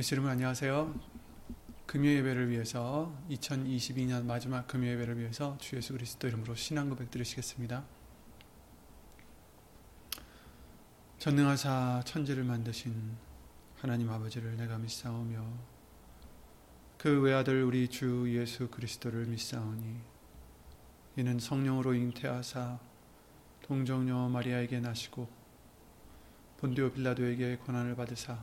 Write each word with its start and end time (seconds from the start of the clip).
예수 0.00 0.14
이름 0.14 0.28
안녕하세요. 0.28 0.98
금요 1.84 2.08
예배를 2.08 2.48
위해서 2.48 3.14
2022년 3.28 4.24
마지막 4.24 4.66
금요 4.66 4.88
예배를 4.92 5.18
위해서 5.18 5.58
주 5.58 5.76
예수 5.76 5.92
그리스도 5.92 6.26
이름으로 6.26 6.54
신앙 6.54 6.88
고백 6.88 7.10
드리시겠습니다. 7.10 7.84
전능하사 11.18 12.00
천지를 12.06 12.44
만드신 12.44 13.14
하나님 13.76 14.08
아버지를 14.08 14.56
내가 14.56 14.78
믿사오며 14.78 15.46
그 16.96 17.20
외아들 17.20 17.62
우리 17.62 17.86
주 17.86 18.24
예수 18.34 18.70
그리스도를 18.70 19.26
믿사오니 19.26 20.00
이는 21.16 21.38
성령으로 21.38 21.92
잉태하사 21.92 22.78
동정녀 23.60 24.30
마리아에게 24.30 24.80
나시고 24.80 25.28
본디오 26.56 26.90
빌라도에게 26.90 27.56
고난을 27.58 27.96
받으사 27.96 28.42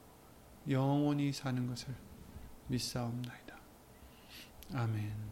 영원히 0.69 1.31
사는 1.33 1.67
것을 1.67 1.93
믿사옵나이다. 2.67 3.55
아멘. 4.73 5.31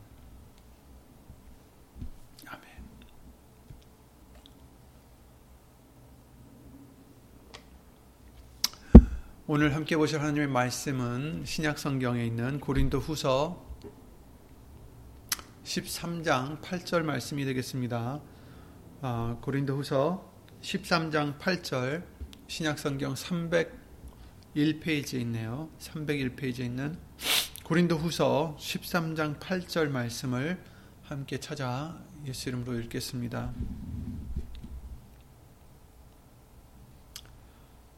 오늘 9.51 9.73
함께 9.73 9.97
보실 9.97 10.19
하나님의 10.19 10.47
말씀은 10.47 11.43
신약 11.43 11.79
성경에 11.79 12.23
있는 12.23 12.59
고린도 12.59 12.99
후서 12.99 13.65
13장 15.63 16.61
8절 16.61 17.01
말씀이 17.01 17.45
되겠습니다. 17.45 18.21
아, 19.01 19.37
고린도 19.41 19.75
후서 19.75 20.31
13장 20.61 21.39
8절 21.39 22.03
신약 22.45 22.77
성경 22.77 23.15
300 23.15 23.88
1페이지에 24.59 25.21
있네요. 25.21 25.69
301페이지에 25.79 26.61
있는 26.61 26.97
고린도 27.63 27.97
후서 27.97 28.57
13장 28.59 29.39
8절 29.39 29.89
말씀을 29.89 30.61
함께 31.03 31.39
찾아 31.39 31.97
예수 32.25 32.49
이름으로 32.49 32.79
읽겠습니다. 32.81 33.53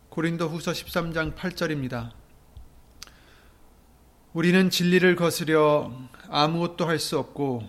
고린도 0.09 0.49
후서 0.49 0.71
13장 0.71 1.35
8절입니다. 1.35 2.11
우리는 4.33 4.69
진리를 4.69 5.15
거스려 5.15 5.91
아무것도 6.29 6.85
할 6.85 6.99
수 6.99 7.17
없고 7.17 7.67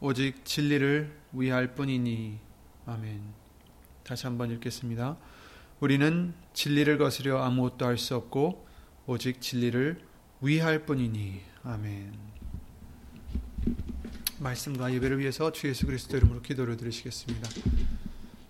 오직 0.00 0.44
진리를 0.44 1.16
위할 1.32 1.74
뿐이니 1.74 2.38
아멘. 2.86 3.22
다시 4.04 4.26
한번 4.26 4.50
읽겠습니다. 4.52 5.16
우리는 5.80 6.34
진리를 6.58 6.98
거스려 6.98 7.40
아무것도 7.40 7.86
할 7.86 7.96
수 7.98 8.16
없고 8.16 8.66
오직 9.06 9.40
진리를 9.40 10.04
위할 10.40 10.86
뿐이니 10.86 11.40
아멘. 11.62 12.12
말씀과 14.40 14.92
예배를 14.92 15.20
위해서 15.20 15.52
주 15.52 15.68
예수 15.68 15.86
그리스도 15.86 16.16
이름으로 16.16 16.42
기도를 16.42 16.76
드리시겠습니다. 16.76 17.48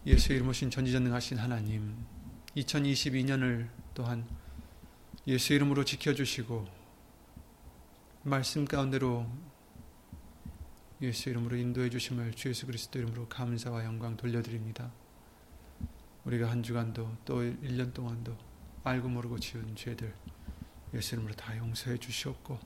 예수 0.07 0.33
이름 0.33 0.49
오신 0.49 0.71
전지전능하신 0.71 1.37
하나님, 1.37 1.97
2022년을 2.57 3.69
또한 3.93 4.27
예수 5.27 5.53
이름으로 5.53 5.85
지켜주시고 5.85 6.67
말씀 8.23 8.65
가운데로 8.65 9.27
예수 11.03 11.29
이름으로 11.29 11.57
인도해 11.57 11.91
주심을 11.91 12.33
주 12.33 12.49
예수 12.49 12.65
그리스도 12.65 13.01
이름으로 13.01 13.29
감사와 13.29 13.85
영광 13.85 14.17
돌려드립니다. 14.17 14.91
우리가 16.29 16.51
한 16.51 16.63
주간도 16.63 17.11
또 17.25 17.41
1년 17.41 17.95
동안도 17.95 18.37
알고 18.85 19.09
모르고 19.09 19.39
지은 19.39 19.75
죄들 19.75 20.15
예수님으로 20.93 21.35
다 21.35 21.57
용서해 21.57 21.97
주시옵고 21.97 22.59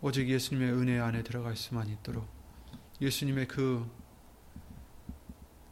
오직 0.00 0.28
예수님의 0.28 0.72
은혜 0.72 0.98
안에 0.98 1.22
들어갈 1.22 1.54
수만 1.54 1.88
있도록 1.88 2.26
예수님의 3.00 3.46
그 3.46 3.88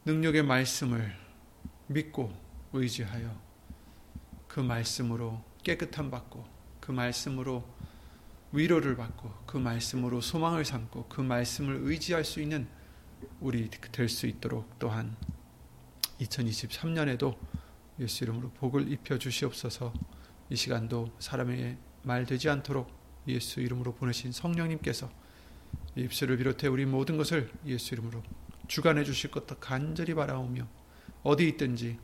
능력의 0.04 0.44
말씀을 0.44 1.16
믿고 1.88 2.32
의지하여 2.72 3.42
그 4.46 4.60
말씀으로 4.60 5.42
깨끗함 5.64 6.12
받고 6.12 6.46
그 6.78 6.92
말씀으로 6.92 7.68
위로를 8.52 8.94
받고 8.94 9.32
그 9.46 9.58
말씀으로 9.58 10.20
소망을 10.20 10.64
삼고 10.64 11.06
그 11.08 11.20
말씀을 11.20 11.80
의지할 11.82 12.24
수 12.24 12.40
있는 12.40 12.68
우리 13.40 13.68
될 13.68 14.08
수 14.08 14.28
있도록 14.28 14.78
또한 14.78 15.16
2023년에도 16.20 17.36
예수 18.00 18.24
이름으로 18.24 18.50
복을 18.50 18.90
입혀 18.90 19.18
주시옵소서. 19.18 19.92
이 20.50 20.56
시간도 20.56 21.10
사람의 21.18 21.78
말 22.02 22.26
되지 22.26 22.48
않도록 22.48 22.90
예수 23.28 23.60
이름으로 23.60 23.94
보내신 23.94 24.32
성령님께서 24.32 25.10
입술을 25.96 26.36
비롯해 26.36 26.68
우리 26.68 26.84
모든 26.84 27.16
것을 27.16 27.50
예수 27.66 27.94
이름으로 27.94 28.22
주관해 28.68 29.04
주실 29.04 29.30
것도 29.30 29.56
간절히 29.56 30.14
바라오며 30.14 30.66
어디 31.22 31.48
있든지 31.48 31.98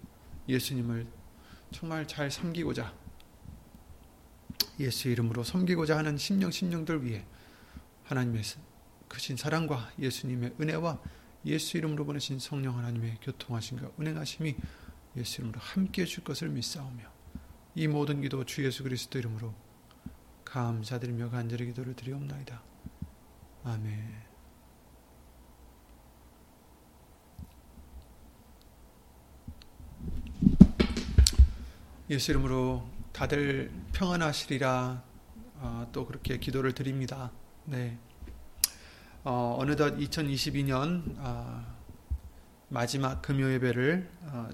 예수님을 0.48 1.06
정말 1.72 2.06
잘 2.06 2.30
섬기고자 2.30 2.94
예수 4.78 5.08
이름으로 5.08 5.44
섬기고자 5.44 5.98
하는 5.98 6.16
심령 6.16 6.50
심령들 6.50 7.04
위해 7.04 7.24
하나님의 8.04 8.42
크신 9.08 9.36
사랑과 9.36 9.90
예수님의 9.98 10.54
은혜와 10.60 11.00
예수 11.44 11.78
이름으로 11.78 12.04
보내신 12.04 12.38
성령 12.38 12.76
하나님의 12.78 13.18
교통하신과 13.22 13.92
은행하심이 13.98 14.56
예수 15.16 15.40
이름으로 15.40 15.60
함께 15.60 16.02
해줄 16.02 16.24
것을 16.24 16.48
믿사오며 16.48 17.02
이 17.74 17.88
모든 17.88 18.20
기도 18.20 18.44
주 18.44 18.64
예수 18.64 18.82
그리스도 18.82 19.18
이름으로 19.18 19.54
감사드리며 20.44 21.30
간절히 21.30 21.66
기도를 21.66 21.94
드리옵나이다. 21.94 22.62
아멘. 23.64 24.30
예수 32.10 32.32
이름으로 32.32 32.88
다들 33.12 33.70
평안하시리라 33.92 35.04
어, 35.60 35.88
또 35.92 36.06
그렇게 36.06 36.38
기도를 36.38 36.74
드립니다. 36.74 37.30
네. 37.64 37.98
어, 39.22 39.56
어느덧 39.58 39.98
2022년 39.98 41.14
어, 41.18 41.62
마지막 42.68 43.20
금요 43.20 43.52
예배를 43.52 44.10
어, 44.22 44.48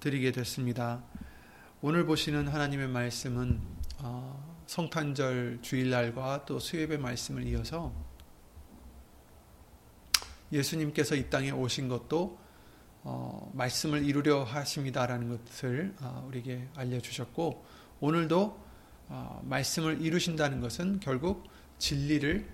드리게 0.00 0.32
됐습니다. 0.32 1.04
오늘 1.82 2.06
보시는 2.06 2.48
하나님의 2.48 2.88
말씀은 2.88 3.60
어, 3.98 4.62
성탄절 4.66 5.58
주일날과 5.60 6.46
또 6.46 6.58
수요예배 6.58 6.96
말씀을 6.96 7.46
이어서 7.48 7.92
예수님께서 10.50 11.14
이 11.14 11.28
땅에 11.28 11.50
오신 11.50 11.88
것도 11.88 12.38
어, 13.02 13.52
말씀을 13.52 14.02
이루려 14.06 14.44
하십니다라는 14.44 15.28
것을 15.28 15.94
어, 16.00 16.24
우리에게 16.28 16.68
알려주셨고 16.74 17.66
오늘도 18.00 18.64
말씀을 19.42 20.00
이루신다는 20.00 20.62
것은 20.62 21.00
결국 21.00 21.44
진리를 21.76 22.53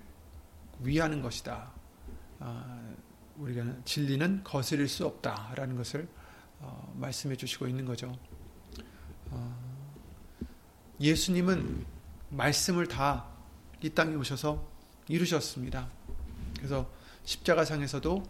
위하는 0.83 1.23
것이다. 1.23 1.73
아, 2.41 2.95
우리가 3.37 3.65
진리는 3.85 4.43
거스릴 4.45 4.89
수 4.89 5.07
없다라는 5.07 5.77
것을 5.77 6.09
어, 6.59 6.93
말씀해 6.99 7.37
주시고 7.37 7.67
있는 7.69 7.85
거죠. 7.85 8.13
어, 9.31 9.57
예수님은 11.01 11.87
말씀을 12.31 12.87
다 12.87 13.31
이 13.83 13.89
땅에 13.91 14.15
오셔서 14.15 14.69
이루셨습니다. 15.09 15.89
그래서 16.57 16.91
십자가상에서도 17.25 18.23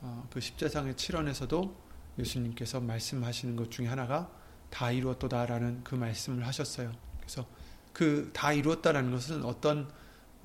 어, 0.00 0.28
그 0.32 0.40
십자상의 0.40 0.94
7원에서도 0.94 1.74
예수님께서 2.18 2.80
말씀하시는 2.80 3.54
것 3.54 3.70
중에 3.70 3.86
하나가 3.86 4.30
다 4.68 4.90
이루었도다라는 4.90 5.84
그 5.84 5.94
말씀을 5.94 6.44
하셨어요. 6.46 6.92
그래서 7.20 7.46
그 7.92 8.30
다 8.32 8.52
이루었다라는 8.52 9.12
것은 9.12 9.44
어떤 9.44 9.88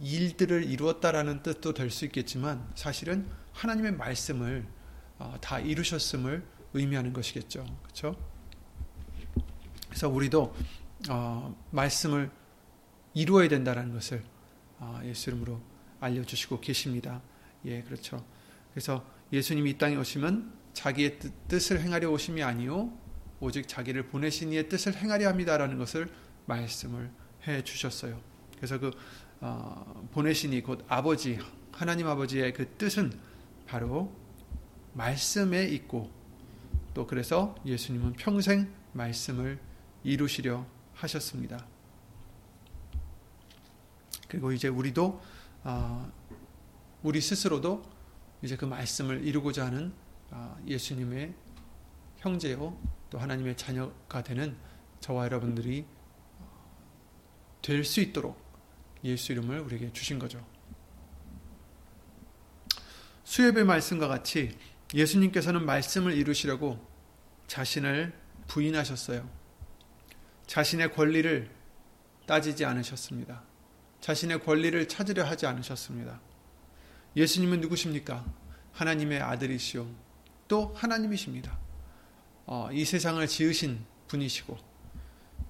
일들을 0.01 0.63
이루었다라는 0.63 1.43
뜻도 1.43 1.73
될 1.73 1.91
수 1.91 2.05
있겠지만 2.05 2.67
사실은 2.75 3.27
하나님의 3.53 3.93
말씀을 3.93 4.65
어, 5.19 5.35
다 5.39 5.59
이루셨음을 5.59 6.43
의미하는 6.73 7.13
것이겠죠. 7.13 7.63
그렇죠? 7.83 8.15
그래서 9.87 10.09
우리도 10.09 10.55
어, 11.09 11.63
말씀을 11.71 12.31
이루어야 13.13 13.47
된다는 13.47 13.91
것을 13.93 14.23
아, 14.79 15.01
예수 15.03 15.29
이름으로 15.29 15.61
알려주시고 15.99 16.61
계십니다. 16.61 17.21
예, 17.65 17.83
그렇죠. 17.83 18.25
그래서 18.73 19.05
예수님이 19.31 19.71
이 19.71 19.77
땅에 19.77 19.95
오시면 19.95 20.53
자기의 20.73 21.19
뜻을 21.47 21.81
행하려 21.81 22.09
오심이 22.09 22.41
아니요 22.41 22.97
오직 23.39 23.67
자기를 23.67 24.07
보내신 24.07 24.53
이의 24.53 24.69
뜻을 24.69 24.95
행하려 24.95 25.27
합니다라는 25.27 25.77
것을 25.77 26.09
말씀을 26.45 27.11
해 27.47 27.63
주셨어요. 27.63 28.21
그래서 28.55 28.79
그 28.79 28.87
어, 28.87 28.93
보내신 30.11 30.53
이곧 30.53 30.85
아버지 30.87 31.39
하나님 31.71 32.07
아버지의 32.07 32.53
그 32.53 32.67
뜻은 32.77 33.11
바로 33.65 34.11
말씀에 34.93 35.65
있고 35.65 36.11
또 36.93 37.07
그래서 37.07 37.55
예수님은 37.65 38.13
평생 38.13 38.71
말씀을 38.93 39.59
이루시려 40.03 40.65
하셨습니다. 40.93 41.65
그리고 44.27 44.51
이제 44.51 44.67
우리도 44.67 45.21
어, 45.63 46.11
우리 47.03 47.19
스스로도 47.19 47.83
이제 48.41 48.55
그 48.55 48.65
말씀을 48.65 49.25
이루고자 49.25 49.65
하는 49.65 49.93
어, 50.29 50.57
예수님의 50.67 51.33
형제요 52.17 52.77
또 53.09 53.19
하나님의 53.19 53.57
자녀가 53.57 54.23
되는 54.23 54.55
저와 54.99 55.25
여러분들이 55.25 55.85
될 57.61 57.83
수 57.83 58.01
있도록 58.01 58.40
예수 59.03 59.31
이름을 59.31 59.59
우리에게 59.59 59.91
주신 59.93 60.19
거죠. 60.19 60.45
수협의 63.23 63.63
말씀과 63.63 64.07
같이 64.07 64.57
예수님께서는 64.93 65.65
말씀을 65.65 66.13
이루시려고 66.13 66.85
자신을 67.47 68.13
부인하셨어요. 68.47 69.29
자신의 70.47 70.93
권리를 70.93 71.49
따지지 72.25 72.65
않으셨습니다. 72.65 73.43
자신의 74.01 74.43
권리를 74.43 74.87
찾으려 74.87 75.23
하지 75.23 75.45
않으셨습니다. 75.45 76.19
예수님은 77.15 77.61
누구십니까? 77.61 78.25
하나님의 78.73 79.21
아들이시오. 79.21 79.87
또 80.47 80.73
하나님이십니다. 80.75 81.57
어, 82.45 82.69
이 82.71 82.83
세상을 82.83 83.25
지으신 83.25 83.85
분이시고 84.07 84.57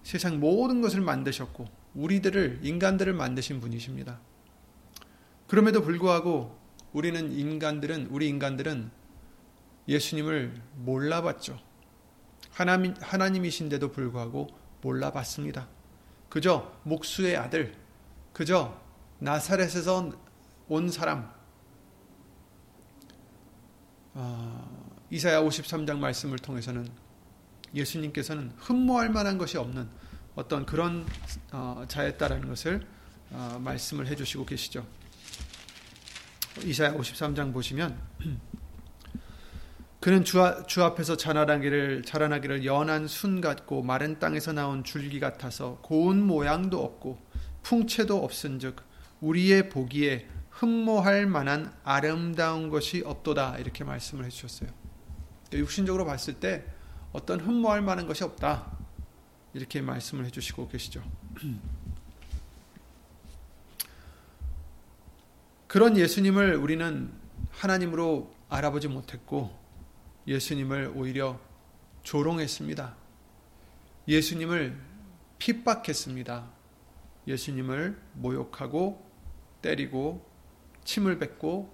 세상 0.04 0.40
모든 0.40 0.82
것을 0.82 1.02
만드셨고 1.02 1.81
우리들을 1.96 2.60
인간들을 2.64 3.14
만드신 3.14 3.60
분이십니다. 3.60 4.20
그럼에도 5.48 5.82
불구하고 5.82 6.58
우리는 6.94 7.32
인간들은 7.32 8.08
우리 8.08 8.28
인간들은 8.28 8.92
예수님을 9.88 10.62
몰라봤죠. 10.76 11.60
하나님 12.50 12.94
하나님이신데도 13.00 13.92
불구하고 13.92 14.48
몰라봤습니다. 14.82 15.68
그저 16.30 16.72
목수의 16.84 17.38
아들, 17.38 17.76
그저 18.34 18.80
나사렛에서 19.20 20.12
온 20.68 20.90
사람. 20.90 21.32
어, 24.14 25.06
이사야 25.10 25.42
53장 25.42 25.98
말씀을 25.98 26.40
통해서는 26.40 26.88
예수님께서는 27.74 28.52
흠모할 28.58 29.10
만한 29.10 29.38
것이 29.38 29.58
없는 29.58 29.90
어떤 30.36 30.66
그런 30.66 31.06
어, 31.52 31.84
자였다라는 31.88 32.48
것을 32.48 32.86
어, 33.32 33.60
말씀을 33.62 34.08
해주시고 34.08 34.46
계시죠. 34.46 34.86
이사야 36.64 36.94
53장 36.94 37.54
보시면 37.54 37.98
그는 40.02 40.24
주, 40.24 40.42
주 40.68 40.84
앞에서 40.84 41.16
자라나기를 41.16 42.04
자라나기를 42.04 42.66
연한 42.66 43.08
순 43.08 43.40
같고 43.40 43.84
마른 43.84 44.20
땅에서 44.20 44.52
나온 44.52 44.84
줄기 44.84 45.20
같아서 45.20 45.78
고운 45.82 46.26
모양도 46.26 46.84
없고 46.84 47.20
풍채도 47.64 48.24
없은즉 48.24 48.78
우리의 49.22 49.70
보기에 49.70 50.28
흠모할 50.50 51.28
만한 51.28 51.72
아름다운 51.84 52.70
것이 52.70 53.04
없도다 53.06 53.58
이렇게 53.60 53.84
말씀을 53.84 54.26
해주셨어요. 54.26 54.70
육신적으로 55.54 56.06
봤을 56.06 56.34
때 56.36 56.66
어떤 57.12 57.40
흠모할 57.40 57.82
만한 57.82 58.08
것이 58.08 58.24
없다 58.24 58.81
이렇게 59.54 59.82
말씀을 59.82 60.26
해주시고 60.26 60.70
계시죠. 60.70 61.04
그런 65.68 65.98
예수님을 65.98 66.56
우리는 66.56 67.12
하나님으로 67.52 68.34
알아보지 68.50 68.88
못했고 68.88 69.58
예수님을 70.28 70.92
오히려 70.96 71.40
조롱했습니다. 72.04 72.96
예수님을 74.08 74.80
핍박했습니다. 75.38 76.50
예수님을 77.28 78.02
모욕하고 78.14 79.10
때리고 79.62 80.30
침을 80.84 81.20
뱉고 81.20 81.74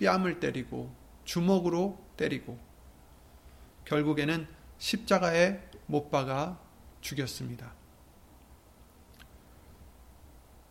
뺨을 0.00 0.40
때리고 0.40 0.94
주먹으로 1.24 1.98
때리고 2.16 2.58
결국에는 3.84 4.46
십자가에 4.78 5.60
못 5.86 6.10
박아 6.10 6.67
죽였습니다. 7.00 7.72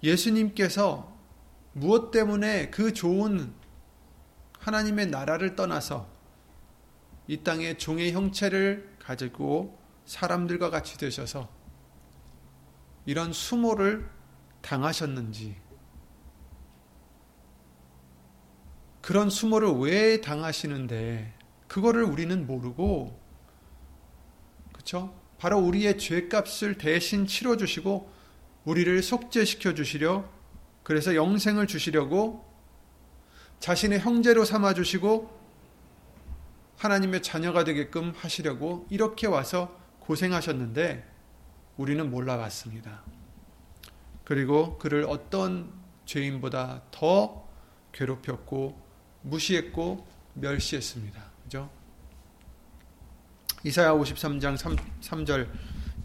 예수님께서 0.04 1.16
무엇 1.74 2.12
때문에 2.12 2.70
그 2.70 2.94
좋은 2.94 3.54
하나님의 4.60 5.08
나라를 5.08 5.56
떠나서 5.56 6.08
이 7.28 7.44
땅에 7.44 7.78
종의 7.78 8.14
형체를 8.14 8.98
가지고 9.00 9.78
사람들과 10.06 10.70
같이 10.70 10.98
되셔서 10.98 11.50
이런 13.06 13.32
수모를 13.34 14.10
당하셨는지 14.62 15.56
그런 19.02 19.30
수모를 19.30 19.70
왜 19.80 20.20
당하시는데 20.20 21.34
그거를 21.68 22.04
우리는 22.04 22.46
모르고 22.46 23.18
그렇죠? 24.74 25.17
바로 25.38 25.60
우리의 25.60 25.98
죄값을 25.98 26.78
대신 26.78 27.28
치러 27.28 27.58
주시고 27.58 28.12
우리를 28.66 29.02
속죄시켜 29.02 29.74
주시려 29.74 30.26
그래서 30.84 31.16
영생을 31.16 31.68
주시려고 31.68 32.46
자신의 33.60 34.00
형제로 34.00 34.46
삼아 34.46 34.74
주시고 34.74 35.38
하나님의 36.78 37.24
자녀가 37.24 37.64
되게끔 37.64 38.14
하시려고 38.16 38.86
이렇게 38.90 39.28
와서 39.28 39.78
고생하셨는데 40.00 41.06
우리는 41.78 42.10
몰라봤습니다. 42.10 43.04
그리고 44.24 44.78
그를 44.78 45.06
어떤 45.08 45.72
죄인보다 46.06 46.84
더 46.92 47.48
괴롭혔고 47.94 48.80
무시했고 49.22 50.08
멸시했습니다. 50.34 51.27
이사야 53.68 53.92
53장 53.92 54.56
3, 55.02 55.26
절 55.26 55.52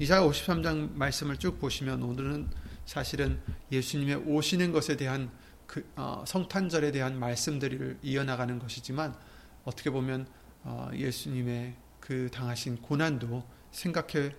이사야 0.00 0.20
53장 0.22 0.94
말씀을 0.94 1.36
쭉 1.36 1.60
보시면 1.60 2.02
오늘은 2.02 2.50
사실은 2.84 3.40
예수님의 3.70 4.16
오시는 4.26 4.72
것에 4.72 4.96
대한 4.96 5.30
그, 5.68 5.88
어, 5.94 6.24
성탄절에 6.26 6.90
대한 6.90 7.20
말씀들을 7.20 8.00
이어나가는 8.02 8.58
것이지만 8.58 9.14
어떻게 9.62 9.90
보면 9.90 10.26
어, 10.64 10.90
예수님의 10.92 11.76
그 12.00 12.28
당하신 12.32 12.82
고난도 12.82 13.44
생각해 13.70 14.32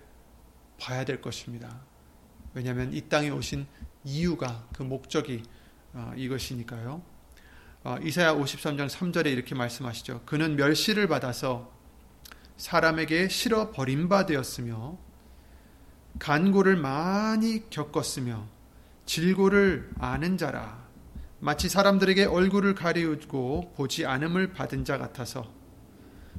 봐야 0.78 1.06
될 1.06 1.22
것입니다. 1.22 1.80
왜냐하면 2.52 2.92
이 2.92 3.00
땅에 3.08 3.30
오신 3.30 3.66
이유가 4.04 4.68
그 4.74 4.82
목적이 4.82 5.44
어, 5.94 6.12
이것이니까요. 6.14 7.02
어, 7.84 7.96
이사야 8.02 8.34
53장 8.34 8.90
3절에 8.90 9.32
이렇게 9.32 9.54
말씀하시죠. 9.54 10.24
그는 10.26 10.56
멸시를 10.56 11.08
받아서 11.08 11.73
사람에게 12.56 13.28
실어 13.28 13.70
버림바 13.70 14.26
되었으며 14.26 14.98
간고를 16.18 16.76
많이 16.76 17.68
겪었으며 17.70 18.46
질고를 19.06 19.90
아는 19.98 20.38
자라 20.38 20.84
마치 21.40 21.68
사람들에게 21.68 22.24
얼굴을 22.24 22.74
가리우고 22.74 23.74
보지 23.76 24.06
않음을 24.06 24.52
받은 24.52 24.84
자 24.84 24.96
같아서 24.96 25.52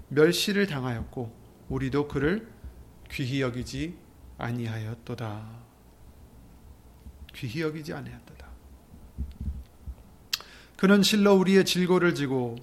멸시를 0.09 0.67
당하였고 0.67 1.31
우리도 1.69 2.07
그를 2.07 2.47
귀히 3.11 3.41
여기지 3.41 3.97
아니하였도다. 4.37 5.45
귀히 7.35 7.61
여기지 7.61 7.93
아니하였도다. 7.93 8.47
그는 10.77 11.03
실로 11.03 11.35
우리의 11.35 11.65
질고를 11.65 12.15
지고 12.15 12.55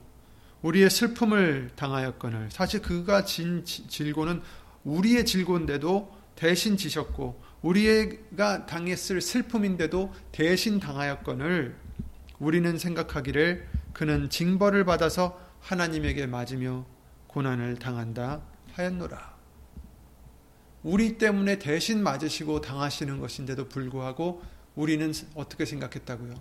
우리의 0.62 0.90
슬픔을 0.90 1.70
당하였거늘 1.76 2.50
사실 2.50 2.80
그가 2.82 3.24
진 3.24 3.64
질고는 3.64 4.42
우리의 4.84 5.24
질고인데도 5.24 6.12
대신 6.36 6.76
지셨고 6.76 7.40
우리가 7.62 8.66
당했을 8.66 9.20
슬픔인데도 9.20 10.12
대신 10.32 10.80
당하였거늘 10.80 11.76
우리는 12.38 12.78
생각하기를 12.78 13.68
그는 13.92 14.30
징벌을 14.30 14.84
받아서 14.84 15.38
하나님에게 15.60 16.26
맞으며 16.26 16.84
고난을 17.28 17.78
당한다 17.78 18.42
하였노라. 18.72 19.32
우리 20.82 21.18
때문에 21.18 21.58
대신 21.60 22.02
맞으시고 22.02 22.60
당하시는 22.60 23.20
것인데도 23.20 23.68
불구하고 23.68 24.42
우리는 24.74 25.12
어떻게 25.34 25.64
생각했다고요? 25.64 26.34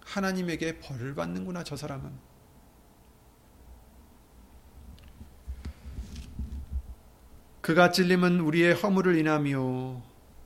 하나님에게 0.00 0.80
벌을 0.80 1.14
받는구나, 1.14 1.62
저 1.62 1.76
사람은. 1.76 2.33
그가 7.64 7.90
찔림은 7.92 8.40
우리의 8.40 8.74
허물을 8.74 9.16
인하며 9.16 10.02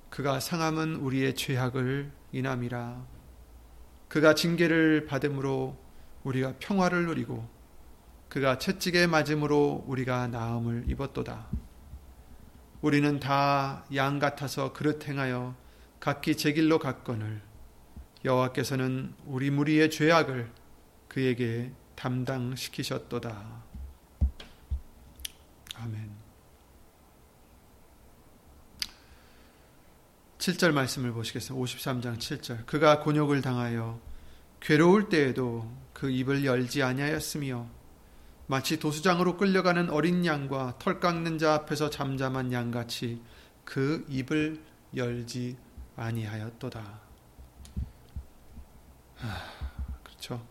그가 0.09 0.39
상함은 0.39 0.95
우리의 0.95 1.35
죄악을 1.35 2.13
인함이라. 2.31 3.05
그가 4.07 4.37
징계를 4.37 5.05
받음으로 5.07 5.77
우리가 6.23 6.55
평화를 6.61 7.07
누리고 7.07 7.45
그가 8.29 8.59
채찍에 8.59 9.09
맞음으로 9.09 9.87
우리가 9.89 10.29
나음을 10.29 10.85
입었도다. 10.87 11.49
우리는 12.83 13.19
다 13.19 13.85
양 13.93 14.21
같아서 14.21 14.73
그릇 14.73 15.09
행하여 15.09 15.57
각기 15.99 16.37
제 16.37 16.53
길로 16.53 16.79
갔거늘 16.79 17.43
여호와께서는 18.25 19.13
우리 19.27 19.51
무리의 19.51 19.91
죄악을 19.91 20.53
그에게 21.09 21.73
담당시키셨도다. 21.97 23.65
아멘. 25.75 26.18
7절 30.49 30.73
말씀을 30.73 31.13
보시겠습니다. 31.13 31.63
53장 31.63 32.19
7절. 32.19 32.65
그가 32.65 33.01
곤욕을 33.01 33.43
당하여 33.43 34.01
괴로울 34.61 35.11
때에도 35.11 35.71
그 35.93 36.11
입을 36.11 36.47
열지 36.47 36.83
아니하였으며 36.83 37.67
마치 38.47 38.79
도수장으로 38.79 39.37
끌려가는 39.37 39.91
어린 39.91 40.25
양과 40.25 40.77
털 40.79 41.01
깎는 41.01 41.37
자 41.37 41.53
앞에서 41.53 41.91
잠잠한 41.91 42.51
양같이 42.53 43.21
그 43.65 44.07
입을 44.09 44.63
열지 44.97 45.59
아니하였도다. 45.97 47.01
아, 49.21 49.45
그렇죠. 50.03 50.43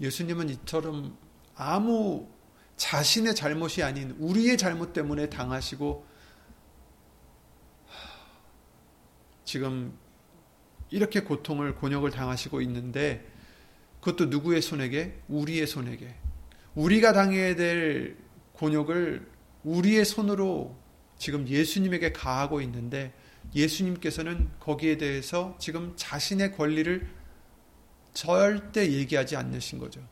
예수님은 0.00 0.48
이처럼 0.50 1.16
아무 1.56 2.28
자신의 2.76 3.34
잘못이 3.34 3.82
아닌 3.82 4.14
우리의 4.18 4.56
잘못 4.56 4.92
때문에 4.92 5.28
당하시고 5.28 6.13
지금 9.54 9.96
이렇게 10.90 11.20
고통을 11.20 11.76
곤욕을 11.76 12.10
당하시고 12.10 12.60
있는데 12.62 13.24
그것도 14.00 14.24
누구의 14.26 14.60
손에게? 14.60 15.20
우리의 15.28 15.68
손에게. 15.68 16.12
우리가 16.74 17.12
당해야 17.12 17.54
될 17.54 18.16
곤욕을 18.54 19.30
우리의 19.62 20.04
손으로 20.04 20.76
지금 21.18 21.46
예수님에게 21.46 22.10
가하고 22.10 22.60
있는데 22.62 23.12
예수님께서는 23.54 24.50
거기에 24.58 24.98
대해서 24.98 25.56
지금 25.60 25.92
자신의 25.94 26.56
권리를 26.56 27.08
절대 28.12 28.90
얘기하지 28.90 29.36
않으신 29.36 29.78
거죠. 29.78 30.04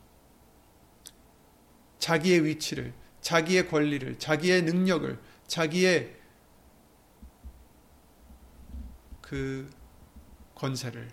자기의 1.99 2.45
위치를, 2.45 2.93
자기의 3.19 3.67
권리를, 3.67 4.17
자기의 4.19 4.61
능력을, 4.61 5.19
자기의 5.47 6.15
그 9.23 9.69
권세를 10.53 11.09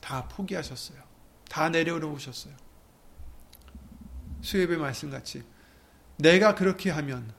다 0.00 0.26
포기하셨어요. 0.28 1.00
다 1.48 1.68
내려놓으셨어요. 1.68 2.54
수협의 4.40 4.78
말씀 4.78 5.10
같이 5.10 5.44
내가 6.16 6.54
그렇게 6.54 6.90
하면 6.90 7.32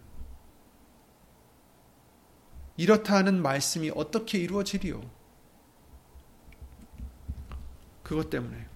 이렇다 2.78 3.16
하는 3.16 3.42
말씀이 3.42 3.92
어떻게 3.96 4.38
이루어지리요? 4.38 5.02
그것 8.04 8.30
때문에 8.30 8.68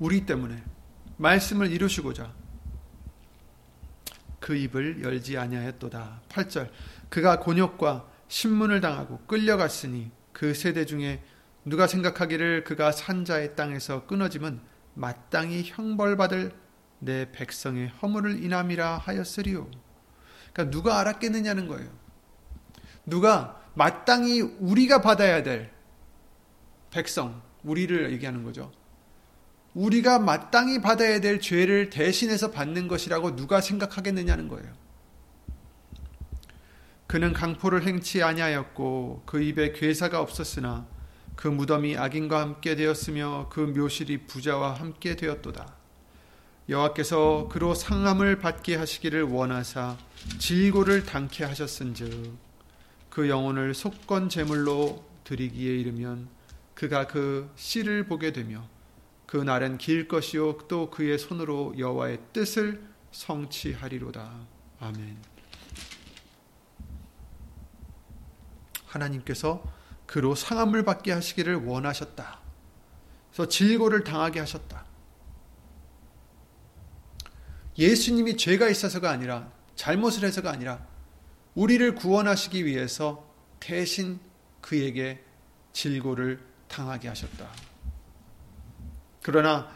우리 0.00 0.26
때문에 0.26 0.62
말씀을 1.16 1.70
이루시고자 1.70 2.34
그 4.40 4.54
입을 4.54 5.02
열지 5.02 5.38
아니하였도다. 5.38 6.20
8절 6.28 6.70
그가 7.14 7.38
곤욕과 7.38 8.08
신문을 8.26 8.80
당하고 8.80 9.18
끌려갔으니 9.28 10.10
그 10.32 10.52
세대 10.52 10.84
중에 10.84 11.22
누가 11.64 11.86
생각하기를 11.86 12.64
그가 12.64 12.90
산자의 12.90 13.54
땅에서 13.54 14.08
끊어짐은 14.08 14.58
마땅히 14.94 15.62
형벌받을 15.64 16.50
내 16.98 17.30
백성의 17.30 17.86
허물을 18.02 18.42
인함이라 18.42 18.98
하였으리요. 18.98 19.70
그러니까 20.52 20.76
누가 20.76 20.98
알았겠느냐는 20.98 21.68
거예요. 21.68 21.88
누가 23.06 23.62
마땅히 23.74 24.40
우리가 24.40 25.00
받아야 25.00 25.44
될 25.44 25.70
백성, 26.90 27.42
우리를 27.62 28.10
얘기하는 28.10 28.42
거죠. 28.42 28.72
우리가 29.74 30.18
마땅히 30.18 30.80
받아야 30.80 31.20
될 31.20 31.40
죄를 31.40 31.90
대신해서 31.90 32.50
받는 32.50 32.88
것이라고 32.88 33.36
누가 33.36 33.60
생각하겠느냐는 33.60 34.48
거예요. 34.48 34.83
그는 37.14 37.32
강포를 37.32 37.84
행치 37.86 38.24
아니하였고 38.24 39.22
그 39.24 39.40
입에 39.40 39.70
괴사가 39.70 40.20
없었으나 40.20 40.84
그 41.36 41.46
무덤이 41.46 41.96
악인과 41.96 42.40
함께 42.40 42.74
되었으며 42.74 43.50
그 43.52 43.60
묘실이 43.60 44.26
부자와 44.26 44.74
함께 44.74 45.14
되었도다. 45.14 45.76
여호와께서 46.68 47.46
그로 47.52 47.72
상함을 47.72 48.40
받게 48.40 48.74
하시기를 48.74 49.22
원하사 49.22 49.96
질고를 50.38 51.04
당케 51.04 51.44
하셨은즉 51.44 52.32
그 53.10 53.28
영혼을 53.28 53.74
속건 53.74 54.28
제물로 54.28 55.04
드리기에 55.22 55.72
이르면 55.72 56.26
그가 56.74 57.06
그 57.06 57.48
씨를 57.54 58.06
보게 58.06 58.32
되며 58.32 58.66
그 59.26 59.36
날은 59.36 59.78
길 59.78 60.08
것이요 60.08 60.66
또 60.66 60.90
그의 60.90 61.20
손으로 61.20 61.74
여호와의 61.78 62.18
뜻을 62.32 62.82
성취하리로다. 63.12 64.32
아멘. 64.80 65.33
하나님께서 68.94 69.62
그로 70.06 70.34
상함을 70.34 70.84
받게 70.84 71.12
하시기를 71.12 71.64
원하셨다. 71.64 72.38
그래서 73.30 73.48
질고를 73.48 74.04
당하게 74.04 74.40
하셨다. 74.40 74.84
예수님이 77.76 78.36
죄가 78.36 78.68
있어서가 78.68 79.10
아니라 79.10 79.50
잘못을 79.74 80.24
해서가 80.24 80.50
아니라 80.50 80.86
우리를 81.54 81.94
구원하시기 81.94 82.64
위해서 82.64 83.28
대신 83.58 84.20
그에게 84.60 85.24
질고를 85.72 86.40
당하게 86.68 87.08
하셨다. 87.08 87.48
그러나 89.22 89.68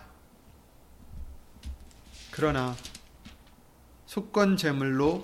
그러나 2.30 2.76
속건 4.06 4.56
제물로 4.56 5.22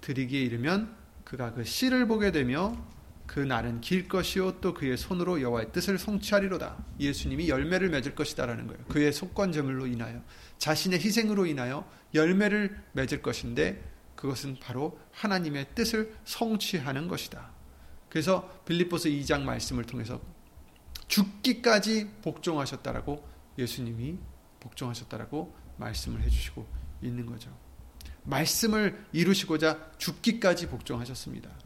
드리기에 0.00 0.40
이르면 0.42 0.96
그가 1.24 1.52
그 1.52 1.64
씨를 1.64 2.06
보게 2.08 2.32
되며 2.32 2.76
그 3.36 3.40
날은 3.40 3.82
길 3.82 4.08
것이요 4.08 4.62
또 4.62 4.72
그의 4.72 4.96
손으로 4.96 5.42
여호와의 5.42 5.70
뜻을 5.70 5.98
성취하리로다. 5.98 6.82
예수님이 6.98 7.50
열매를 7.50 7.90
맺을 7.90 8.14
것이다라는 8.14 8.66
거예요. 8.66 8.82
그의 8.86 9.12
속건 9.12 9.52
제물로 9.52 9.86
인하여 9.86 10.22
자신의 10.56 11.00
희생으로 11.00 11.44
인하여 11.44 11.86
열매를 12.14 12.82
맺을 12.92 13.20
것인데 13.20 13.92
그것은 14.14 14.56
바로 14.58 14.98
하나님의 15.12 15.66
뜻을 15.74 16.16
성취하는 16.24 17.08
것이다. 17.08 17.50
그래서 18.08 18.62
빌립보서 18.64 19.10
2장 19.10 19.42
말씀을 19.42 19.84
통해서 19.84 20.18
죽기까지 21.06 22.08
복종하셨다라고 22.22 23.22
예수님이 23.58 24.16
복종하셨다라고 24.60 25.54
말씀을 25.76 26.22
해 26.22 26.30
주시고 26.30 26.66
있는 27.02 27.26
거죠. 27.26 27.54
말씀을 28.24 29.04
이루시고자 29.12 29.90
죽기까지 29.98 30.68
복종하셨습니다. 30.68 31.65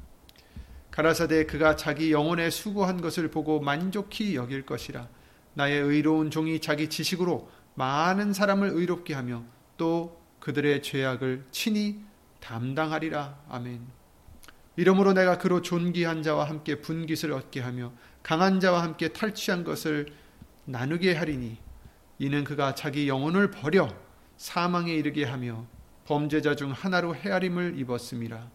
가라사대 0.91 1.47
그가 1.47 1.77
자기 1.77 2.13
영혼에 2.13 2.51
수고한 2.51 3.01
것을 3.01 3.31
보고 3.31 3.61
만족히 3.61 4.35
여길 4.35 4.67
것이라 4.67 5.09
나의 5.55 5.81
의로운 5.81 6.31
종이 6.31 6.61
자기 6.61 6.89
지식으로 6.89 7.51
많은 7.75 8.33
사람을 8.33 8.71
의롭게 8.71 9.15
하며 9.15 9.45
또 9.77 10.21
그들의 10.41 10.83
죄악을 10.83 11.45
친히 11.51 12.01
담당하리라 12.41 13.39
아멘. 13.49 13.81
이러므로 14.77 15.13
내가 15.13 15.39
그로 15.39 15.61
존귀한 15.63 16.23
자와 16.23 16.49
함께 16.49 16.81
분깃을 16.81 17.33
얻게 17.33 17.61
하며 17.61 17.93
강한 18.23 18.61
자와 18.61 18.83
함께 18.83 19.09
탈취한 19.09 19.65
것을 19.65 20.07
나누게 20.65 21.15
하리니 21.15 21.59
이는 22.19 22.45
그가 22.45 22.75
자기 22.75 23.09
영혼을 23.09 23.51
버려 23.51 23.89
사망에 24.37 24.93
이르게 24.93 25.25
하며 25.25 25.67
범죄자 26.07 26.57
중 26.57 26.73
하나로 26.73 27.15
헤아림을 27.15 27.79
입었음이라. 27.79 28.49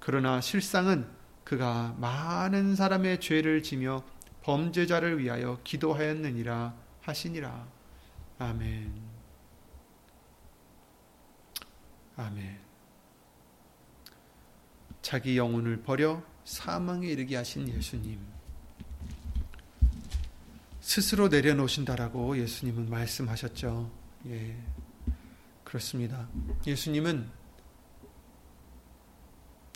그러나 0.00 0.40
실상은 0.40 1.06
그가 1.50 1.96
많은 1.98 2.76
사람의 2.76 3.18
죄를 3.18 3.64
지며 3.64 4.04
범죄자를 4.42 5.18
위하여 5.18 5.58
기도하였느니라 5.64 6.76
하시니라. 7.00 7.66
아멘. 8.38 8.92
아멘. 12.14 12.60
자기 15.02 15.36
영혼을 15.36 15.82
버려 15.82 16.22
사망에 16.44 17.08
이르게 17.08 17.34
하신 17.34 17.68
예수님. 17.68 18.20
스스로 20.80 21.26
내려놓으신다라고 21.26 22.38
예수님은 22.38 22.88
말씀하셨죠. 22.88 23.90
예. 24.26 24.56
그렇습니다. 25.64 26.28
예수님은 26.64 27.28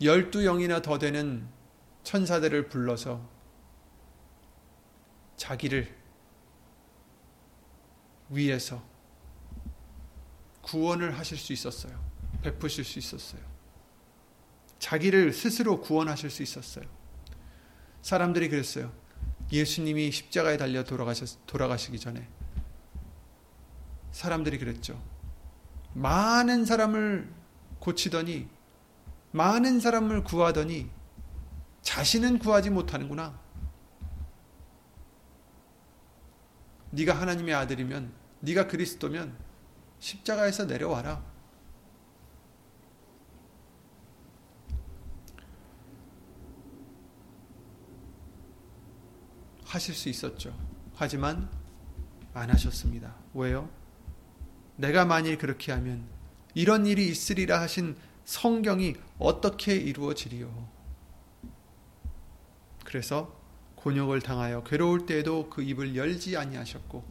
열두 0.00 0.44
영이나 0.44 0.80
더 0.80 0.98
되는 0.98 1.52
천사들을 2.04 2.68
불러서 2.68 3.28
자기를 5.37 5.94
위해서 8.28 8.82
구원을 10.62 11.18
하실 11.18 11.37
수 11.37 11.52
있었어요. 11.52 11.99
베푸실 12.42 12.84
수 12.84 12.99
있었어요. 12.99 13.40
자기를 14.78 15.32
스스로 15.32 15.80
구원하실 15.80 16.30
수 16.30 16.42
있었어요. 16.42 16.84
사람들이 18.02 18.49
그랬어요. 18.49 18.92
예수님이 19.50 20.11
십자가에 20.11 20.56
달려 20.56 20.84
돌아가셨, 20.84 21.46
돌아가시기 21.46 21.99
전에 21.99 22.26
사람들이 24.12 24.58
그랬죠. 24.58 25.02
많은 25.94 26.64
사람을 26.64 27.32
고치더니 27.78 28.49
많은 29.32 29.80
사람을 29.80 30.25
구하더니 30.25 30.90
자신은 31.84 32.38
구하지 32.40 32.70
못하는구나. 32.70 33.38
네가 36.90 37.14
하나님의 37.14 37.54
아들이면 37.54 38.12
네가 38.40 38.66
그리스도면 38.66 39.36
십자가에서 40.00 40.64
내려와라. 40.64 41.22
하실 49.64 49.94
수 49.94 50.08
있었죠. 50.08 50.56
하지만 50.94 51.50
안 52.32 52.50
하셨습니다. 52.50 53.14
왜요? 53.34 53.68
내가 54.76 55.04
만일 55.04 55.36
그렇게 55.36 55.72
하면 55.72 56.08
이런 56.54 56.86
일이 56.86 57.08
있으리라 57.08 57.60
하신 57.60 57.96
성경이 58.24 58.94
어떻게 59.18 59.74
이루어지리요? 59.74 60.73
그래서 62.94 63.36
곤욕을 63.74 64.20
당하여 64.20 64.62
괴로울 64.62 65.04
때에도 65.04 65.50
그 65.50 65.64
입을 65.64 65.96
열지 65.96 66.36
아니하셨고 66.36 67.04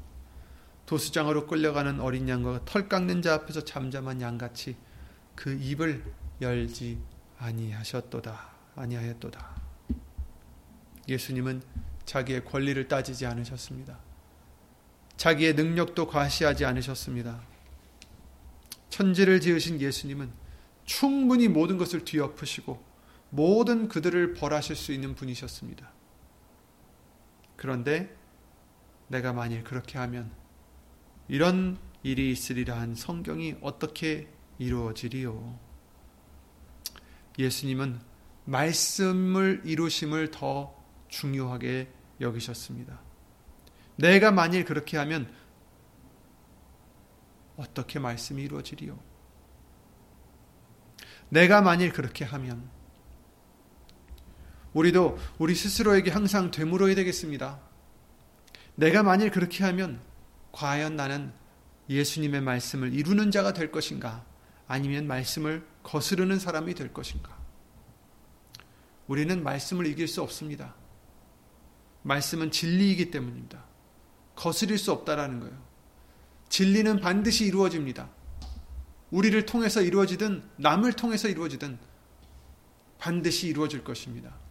도수장으로 0.86 1.46
끌려가는 1.46 2.00
어린 2.00 2.30
양과 2.30 2.62
털 2.64 2.88
깎는 2.88 3.22
자 3.22 3.34
앞에서 3.34 3.66
잠잠한 3.66 4.22
양같이 4.22 4.78
그 5.36 5.60
입을 5.62 6.02
열지 6.40 7.00
아니하셨도다 7.38 8.50
아니하였도다. 8.78 9.62
예수님은 11.10 11.62
자기의 12.06 12.46
권리를 12.46 12.88
따지지 12.88 13.26
않으셨습니다. 13.26 14.00
자기의 15.18 15.56
능력도 15.56 16.08
과시하지 16.08 16.64
않으셨습니다. 16.64 17.42
천지를 18.90 19.42
지으신 19.42 19.82
예수님은 19.82 20.32
충분히 20.86 21.50
모든 21.50 21.78
것을 21.78 22.06
뒤엎으시고 22.06 22.93
모든 23.34 23.88
그들을 23.88 24.36
벌하실 24.36 24.76
수 24.76 24.92
있는 24.92 25.16
분이셨습니다. 25.16 25.92
그런데 27.56 28.16
내가 29.08 29.34
만일 29.34 29.64
그렇게 29.64 29.98
하면 29.98 30.32
이런 31.28 31.80
일이 32.04 32.32
있으리라 32.32 32.80
한 32.80 32.94
성경이 32.94 33.56
어떻게 33.62 34.30
이루어지리요? 34.60 35.60
예수님은 37.40 38.00
말씀을 38.46 39.64
이루심을 39.66 40.30
더 40.30 40.80
중요하게 41.08 41.92
여기셨습니다. 42.22 43.02
내가 43.96 44.32
만일 44.32 44.64
그렇게 44.64 44.96
하면 44.98 45.34
어떻게 47.58 47.98
말씀이 47.98 48.44
이루어지리요? 48.44 49.00
내가 51.30 51.62
만일 51.62 51.92
그렇게 51.92 52.26
하면 52.26 52.83
우리도 54.74 55.18
우리 55.38 55.56
스스로에게 55.56 56.12
항상 56.12 56.52
되물어야 56.52 56.96
되겠습니다. 56.96 57.60
내가 58.76 59.04
만일 59.04 59.30
그렇게 59.30 59.64
하면 59.66 60.02
과연 60.52 60.96
나는 60.96 61.32
예수님의 61.90 62.42
말씀을 62.42 62.94
이루는 62.94 63.32
자가 63.32 63.54
될 63.54 63.72
것인가? 63.72 64.26
아니면 64.68 65.06
말씀을 65.08 65.66
거스르는 65.84 66.40
사람이 66.40 66.74
될 66.74 66.94
것인가? 66.94 67.38
우리는 69.08 69.44
말씀을 69.44 69.86
이길 69.86 70.08
수 70.08 70.22
없습니다. 70.22 70.76
말씀은 72.04 72.52
진리이기 72.52 73.12
때문입니다. 73.12 73.64
거스릴 74.36 74.78
수 74.78 74.92
없다라는 74.92 75.40
거예요. 75.42 75.58
진리는 76.50 77.00
반드시 77.00 77.46
이루어집니다. 77.46 78.10
우리를 79.12 79.46
통해서 79.46 79.82
이루어지든 79.82 80.44
남을 80.58 80.94
통해서 80.94 81.28
이루어지든 81.28 81.78
반드시 82.98 83.48
이루어질 83.48 83.84
것입니다. 83.84 84.43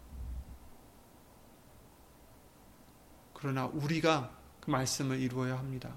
그러나 3.43 3.67
우리가 3.67 4.33
그 4.61 4.71
말씀을 4.71 5.19
이루어야 5.19 5.59
합니다. 5.59 5.93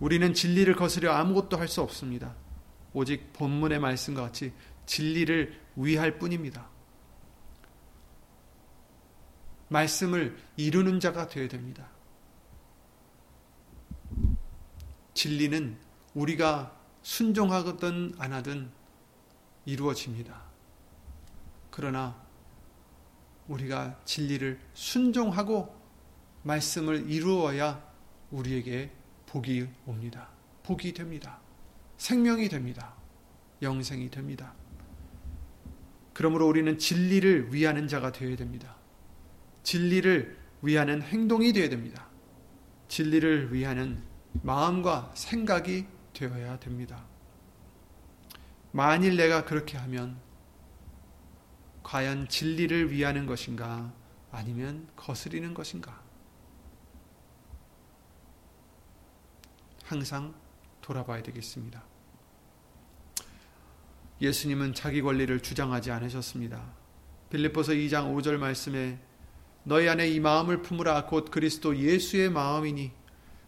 우리는 0.00 0.34
진리를 0.34 0.74
거스려 0.74 1.12
아무것도 1.12 1.56
할 1.56 1.68
수 1.68 1.80
없습니다. 1.82 2.34
오직 2.92 3.32
본문의 3.32 3.78
말씀과 3.78 4.22
같이 4.22 4.52
진리를 4.86 5.60
위할 5.76 6.18
뿐입니다. 6.18 6.68
말씀을 9.68 10.36
이루는 10.56 10.98
자가 10.98 11.28
되어야 11.28 11.46
됩니다. 11.46 11.88
진리는 15.14 15.78
우리가 16.14 16.76
순종하든 17.02 18.16
안 18.18 18.32
하든 18.32 18.68
이루어집니다. 19.64 20.42
그러나 21.70 22.20
우리가 23.48 24.00
진리를 24.04 24.58
순종하고 24.74 25.74
말씀을 26.42 27.10
이루어야 27.10 27.82
우리에게 28.30 28.90
복이 29.26 29.68
옵니다. 29.86 30.28
복이 30.62 30.92
됩니다. 30.94 31.38
생명이 31.96 32.48
됩니다. 32.48 32.94
영생이 33.60 34.10
됩니다. 34.10 34.54
그러므로 36.12 36.46
우리는 36.46 36.78
진리를 36.78 37.54
위하는 37.54 37.88
자가 37.88 38.12
되어야 38.12 38.36
됩니다. 38.36 38.76
진리를 39.62 40.38
위하는 40.62 41.02
행동이 41.02 41.52
되어야 41.52 41.68
됩니다. 41.68 42.06
진리를 42.88 43.54
위하는 43.54 44.02
마음과 44.42 45.12
생각이 45.14 45.86
되어야 46.12 46.58
됩니다. 46.58 47.04
만일 48.72 49.16
내가 49.16 49.44
그렇게 49.44 49.78
하면 49.78 50.16
과연 51.82 52.28
진리를 52.28 52.90
위하는 52.90 53.26
것인가 53.26 53.92
아니면 54.30 54.88
거스리는 54.96 55.52
것인가? 55.52 56.00
항상 59.84 60.34
돌아봐야 60.80 61.22
되겠습니다. 61.22 61.82
예수님은 64.20 64.74
자기 64.74 65.02
권리를 65.02 65.40
주장하지 65.40 65.90
않으셨습니다. 65.90 66.62
빌립보서 67.30 67.72
2장 67.72 68.14
5절 68.14 68.36
말씀에 68.38 68.98
너희 69.64 69.88
안에 69.88 70.08
이 70.08 70.20
마음을 70.20 70.62
품으라 70.62 71.06
곧 71.06 71.30
그리스도 71.30 71.76
예수의 71.76 72.30
마음이니 72.30 72.92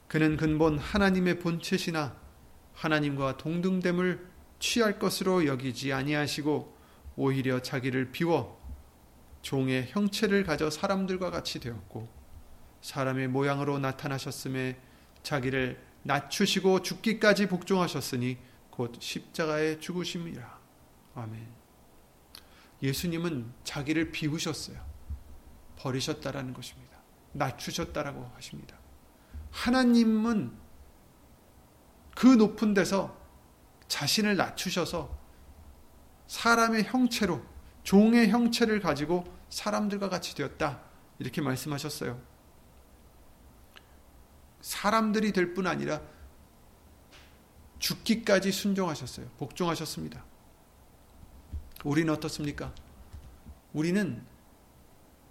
그는 0.08 0.36
근본 0.36 0.78
하나님의 0.78 1.38
본체시나 1.38 2.16
하나님과 2.72 3.36
동등됨을 3.36 4.26
취할 4.58 4.98
것으로 4.98 5.46
여기지 5.46 5.92
아니하시고 5.92 6.73
오히려 7.16 7.60
자기를 7.62 8.10
비워 8.12 8.60
종의 9.42 9.88
형체를 9.88 10.44
가져 10.44 10.70
사람들과 10.70 11.30
같이 11.30 11.60
되었고 11.60 12.08
사람의 12.80 13.28
모양으로 13.28 13.78
나타나셨음에 13.78 14.78
자기를 15.22 15.82
낮추시고 16.02 16.82
죽기까지 16.82 17.48
복종하셨으니 17.48 18.38
곧 18.70 18.96
십자가에 19.00 19.78
죽으심이라. 19.80 20.58
아멘. 21.14 21.48
예수님은 22.82 23.52
자기를 23.64 24.10
비우셨어요. 24.12 24.84
버리셨다라는 25.76 26.52
것입니다. 26.52 26.98
낮추셨다라고 27.32 28.30
하십니다. 28.34 28.76
하나님은 29.50 30.52
그 32.14 32.26
높은 32.26 32.74
데서 32.74 33.16
자신을 33.88 34.36
낮추셔서 34.36 35.23
사람의 36.26 36.84
형체로 36.84 37.42
종의 37.82 38.30
형체를 38.30 38.80
가지고 38.80 39.24
사람들과 39.50 40.08
같이 40.08 40.34
되었다. 40.34 40.80
이렇게 41.18 41.40
말씀하셨어요. 41.40 42.20
사람들이 44.60 45.32
될 45.32 45.54
뿐 45.54 45.66
아니라 45.66 46.00
죽기까지 47.78 48.50
순종하셨어요. 48.50 49.28
복종하셨습니다. 49.38 50.24
우리는 51.84 52.12
어떻습니까? 52.12 52.74
우리는 53.74 54.24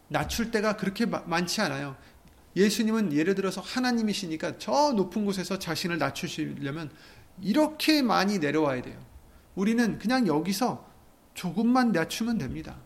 낮출 0.07 0.51
때가 0.51 0.77
그렇게 0.77 1.07
많지 1.07 1.61
않아요. 1.61 1.97
예수님은 2.55 3.13
예를 3.13 3.33
들어서 3.33 3.61
하나님이시니까 3.61 4.59
저 4.59 4.93
높은 4.93 5.25
곳에서 5.25 5.57
자신을 5.57 5.97
낮추시려면 5.97 6.91
이렇게 7.41 8.03
많이 8.03 8.37
내려와야 8.37 8.83
돼요. 8.83 9.03
우리는 9.55 9.97
그냥 9.99 10.27
여기서 10.27 10.85
조금만 11.33 11.91
낮추면 11.91 12.37
됩니다. 12.37 12.77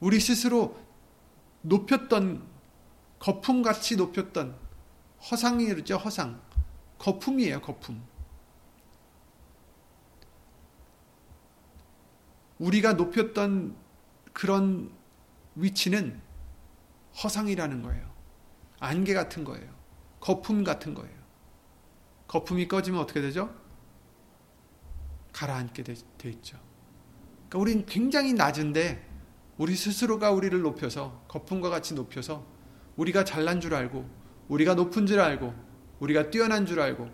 우리 0.00 0.18
스스로 0.18 0.76
높였던 1.62 2.46
거품같이 3.18 3.96
높였던 3.96 4.56
허상이죠, 5.30 5.96
허상. 5.96 6.40
거품이에요, 6.98 7.60
거품. 7.60 8.02
우리가 12.58 12.94
높였던 12.94 13.76
그런 14.32 14.92
위치는 15.54 16.20
허상이라는 17.22 17.82
거예요. 17.82 18.10
안개 18.80 19.14
같은 19.14 19.44
거예요. 19.44 19.70
거품 20.20 20.64
같은 20.64 20.94
거예요. 20.94 21.14
거품이 22.26 22.66
꺼지면 22.68 23.00
어떻게 23.00 23.20
되죠? 23.20 23.61
가라앉게 25.32 25.82
돼, 25.82 25.94
돼 26.18 26.30
있죠. 26.30 26.58
그러니까 27.48 27.58
우리는 27.58 27.86
굉장히 27.86 28.32
낮은데 28.32 29.08
우리 29.58 29.74
스스로가 29.76 30.30
우리를 30.30 30.60
높여서 30.60 31.24
거품과 31.28 31.70
같이 31.70 31.94
높여서 31.94 32.44
우리가 32.96 33.24
잘난 33.24 33.60
줄 33.60 33.74
알고 33.74 34.08
우리가 34.48 34.74
높은 34.74 35.06
줄 35.06 35.20
알고 35.20 35.54
우리가 36.00 36.30
뛰어난 36.30 36.66
줄 36.66 36.80
알고 36.80 37.08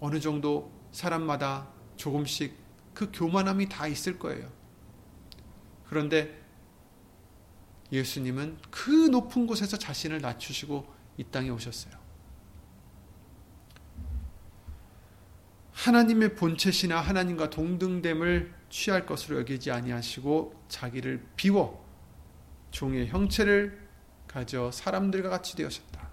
어느 0.00 0.20
정도 0.20 0.70
사람마다 0.92 1.68
조금씩 1.96 2.54
그 2.94 3.10
교만함이 3.12 3.68
다 3.68 3.86
있을 3.86 4.18
거예요. 4.18 4.50
그런데 5.88 6.42
예수님은 7.92 8.58
그 8.70 8.90
높은 8.90 9.46
곳에서 9.46 9.76
자신을 9.76 10.20
낮추시고 10.20 10.86
이 11.18 11.24
땅에 11.24 11.50
오셨어요. 11.50 12.05
하나님의 15.76 16.34
본체시나 16.36 16.98
하나님과 17.00 17.50
동등됨을 17.50 18.54
취할 18.70 19.04
것으로 19.04 19.38
여기지 19.40 19.70
아니하시고 19.70 20.64
자기를 20.68 21.24
비워 21.36 21.86
종의 22.70 23.08
형체를 23.08 23.86
가져 24.26 24.70
사람들과 24.72 25.28
같이 25.28 25.54
되었다. 25.54 26.10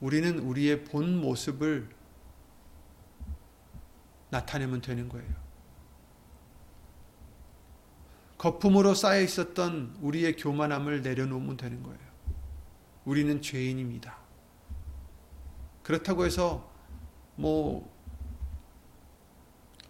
우리는 0.00 0.40
우리의 0.40 0.84
본 0.84 1.20
모습을 1.20 1.88
나타내면 4.30 4.80
되는 4.80 5.08
거예요. 5.08 5.32
거품으로 8.38 8.94
쌓여 8.94 9.20
있었던 9.20 9.98
우리의 10.00 10.34
교만함을 10.34 11.02
내려놓으면 11.02 11.56
되는 11.56 11.80
거예요. 11.84 12.00
우리는 13.04 13.40
죄인입니다. 13.40 14.21
그렇다고 15.82 16.24
해서 16.24 16.70
뭐 17.36 17.90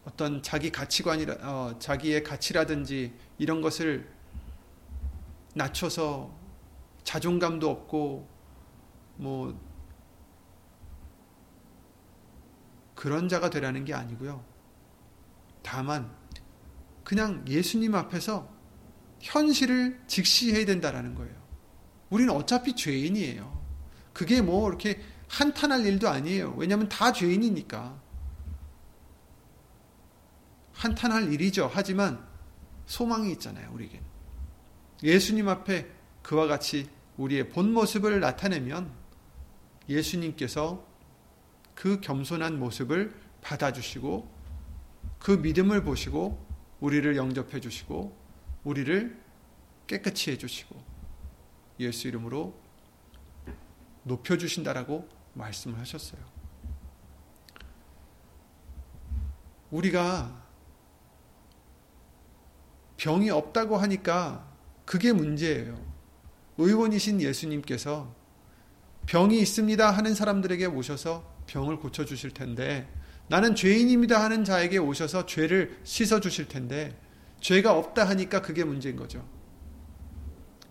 어떤 0.05 0.43
자기 0.43 0.71
가치관이라 0.71 1.35
어, 1.43 1.79
자기의 1.79 2.25
가치라든지 2.25 3.13
이런 3.39 3.61
것을 3.61 4.11
낮춰서 5.55 6.35
자존감도 7.05 7.69
없고 7.69 8.29
뭐 9.17 9.59
그런 12.95 13.29
자가 13.29 13.51
되라는 13.51 13.85
게 13.85 13.95
아니고요. 13.95 14.45
다만 15.63 16.11
그냥 17.05 17.45
예수님 17.49 17.95
앞에서 17.95 18.49
현실을 19.21 20.01
직시해야 20.07 20.65
된다라는 20.67 21.15
거예요. 21.15 21.35
우리는 22.11 22.33
어차피 22.35 22.75
죄인이에요. 22.75 23.63
그게 24.13 24.43
뭐 24.43 24.69
이렇게 24.69 25.01
한탄할 25.33 25.87
일도 25.87 26.11
아니에요. 26.11 26.55
왜냐하면 26.59 26.91
다 26.91 27.11
죄인이니까. 27.11 27.99
한탄할 30.75 31.33
일이죠. 31.33 31.71
하지만 31.73 32.23
소망이 32.85 33.33
있잖아요. 33.33 33.73
우리에겐. 33.73 34.03
예수님 35.03 35.49
앞에 35.49 35.91
그와 36.23 36.47
같이 36.47 36.89
우리의 37.17 37.49
본 37.49 37.73
모습을 37.73 38.21
나타내면 38.21 38.93
예수님께서 39.89 40.87
그 41.75 42.01
겸손한 42.03 42.59
모습을 42.59 43.19
받아주시고 43.41 44.31
그 45.19 45.31
믿음을 45.31 45.83
보시고 45.83 46.47
우리를 46.81 47.17
영접해 47.17 47.59
주시고 47.59 48.15
우리를 48.65 49.19
깨끗이 49.87 50.31
해 50.31 50.37
주시고 50.37 50.79
예수 51.81 52.07
이름으로 52.09 52.55
높여 54.03 54.37
주신다라고 54.37 55.22
말씀을 55.35 55.79
하셨어요. 55.79 56.21
우리가 59.71 60.43
병이 62.99 63.31
없다고 63.31 63.77
하니까 63.79 64.47
그게 64.85 65.13
문제예요. 65.13 65.77
의원이신 66.59 67.21
예수님께서 67.21 68.15
병이 69.07 69.39
있습니다 69.41 69.91
하는 69.91 70.15
사람들에게 70.15 70.67
오셔서 70.67 71.29
병을 71.47 71.79
고쳐 71.79 72.05
주실 72.05 72.33
텐데 72.33 72.89
나는 73.29 73.55
죄인입니다 73.55 74.23
하는 74.23 74.45
자에게 74.45 74.79
오셔서 74.79 75.27
죄를 75.27 75.79
씻어 75.85 76.21
주실 76.21 76.49
텐데 76.49 76.97
죄가 77.41 77.77
없다 77.77 78.09
하니까 78.09 78.43
그게 78.43 78.63
문제인 78.63 78.97
거죠. 78.97 79.27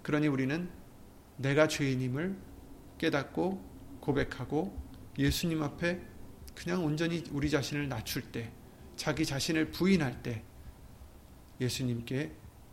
그러니 0.04 0.28
우리는 0.28 0.70
내가 1.38 1.68
죄인임을 1.68 2.38
깨닫고 2.98 3.71
고백하고 4.02 4.78
예수님 5.18 5.64
앞에 5.64 6.02
그냥 6.54 6.84
온전히 6.84 7.24
우리 7.32 7.50
자신을 7.50 7.88
낮출 7.88 8.24
때, 8.24 8.52
자기 8.96 9.26
자신을 9.26 9.72
부인할 9.72 10.22
때 10.22 10.44
예수님께 11.62 12.32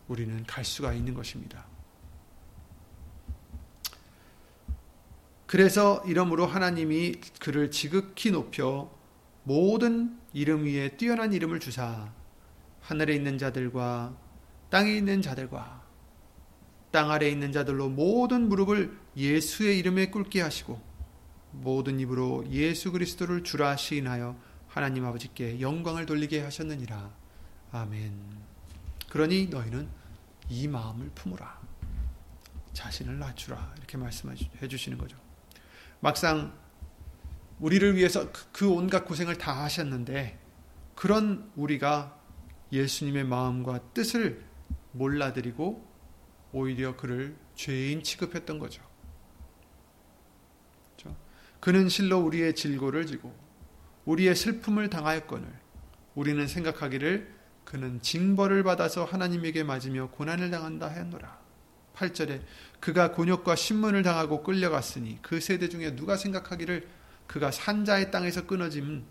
우리는 0.08 0.44
갈 0.44 0.64
수가 0.64 0.92
있는 0.92 1.14
것입니다. 1.14 1.66
그래서 5.46 6.02
이러므로 6.06 6.46
하나님이 6.46 7.12
그를 7.40 7.70
지극히 7.70 8.30
높여 8.30 8.94
모든 9.44 10.18
이름 10.34 10.64
위에 10.64 10.96
뛰어난 10.96 11.32
이름을 11.32 11.60
주사 11.60 12.12
하늘에 12.82 13.14
있는 13.14 13.38
자들과 13.38 14.14
땅에 14.68 14.92
있는 14.92 15.22
자들과 15.22 15.86
땅 16.90 17.10
아래에 17.10 17.30
있는 17.30 17.52
자들로 17.52 17.88
모든 17.88 18.48
무릎을 18.48 18.98
예수의 19.16 19.78
이름에 19.78 20.10
꿇게 20.10 20.40
하시고 20.42 20.87
모든 21.50 21.98
입으로 22.00 22.44
예수 22.50 22.92
그리스도를 22.92 23.42
주라 23.42 23.76
시인하여 23.76 24.36
하나님 24.68 25.04
아버지께 25.04 25.60
영광을 25.60 26.06
돌리게 26.06 26.42
하셨느니라. 26.42 27.10
아멘. 27.72 28.12
그러니 29.08 29.46
너희는 29.46 29.88
이 30.48 30.68
마음을 30.68 31.10
품으라. 31.14 31.60
자신을 32.72 33.18
낮추라. 33.18 33.74
이렇게 33.78 33.96
말씀해 33.96 34.36
주시는 34.68 34.98
거죠. 34.98 35.16
막상 36.00 36.52
우리를 37.58 37.96
위해서 37.96 38.30
그, 38.30 38.46
그 38.52 38.68
온갖 38.68 39.04
고생을 39.04 39.36
다 39.36 39.64
하셨는데 39.64 40.38
그런 40.94 41.50
우리가 41.56 42.18
예수님의 42.70 43.24
마음과 43.24 43.92
뜻을 43.94 44.44
몰라드리고 44.92 45.86
오히려 46.52 46.96
그를 46.96 47.36
죄인 47.54 48.02
취급했던 48.02 48.58
거죠. 48.58 48.87
그는 51.60 51.88
실로 51.88 52.18
우리의 52.20 52.54
질고를 52.54 53.06
지고 53.06 53.34
우리의 54.04 54.34
슬픔을 54.34 54.90
당하였거늘 54.90 55.48
우리는 56.14 56.46
생각하기를 56.46 57.38
그는 57.64 58.00
징벌을 58.00 58.62
받아서 58.62 59.04
하나님에게 59.04 59.62
맞으며 59.62 60.08
고난을 60.10 60.50
당한다 60.50 60.88
하였노라. 60.88 61.38
8절에 61.94 62.40
그가 62.80 63.12
곤욕과 63.12 63.56
신문을 63.56 64.02
당하고 64.02 64.42
끌려갔으니 64.42 65.18
그 65.20 65.40
세대 65.40 65.68
중에 65.68 65.94
누가 65.94 66.16
생각하기를 66.16 66.88
그가 67.26 67.50
산자의 67.50 68.10
땅에서 68.10 68.46
끊어짐 68.46 69.04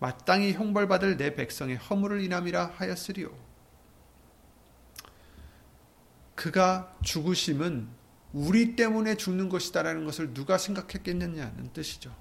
마땅히 0.00 0.52
형벌받을 0.52 1.16
내 1.16 1.36
백성의 1.36 1.76
허물을 1.76 2.22
인함이라 2.22 2.72
하였으리요. 2.76 3.30
그가 6.34 6.96
죽으심은 7.04 7.88
우리 8.32 8.76
때문에 8.76 9.16
죽는 9.16 9.48
것이다라는 9.48 10.04
것을 10.04 10.32
누가 10.32 10.56
생각했겠느냐는 10.58 11.72
뜻이죠. 11.72 12.14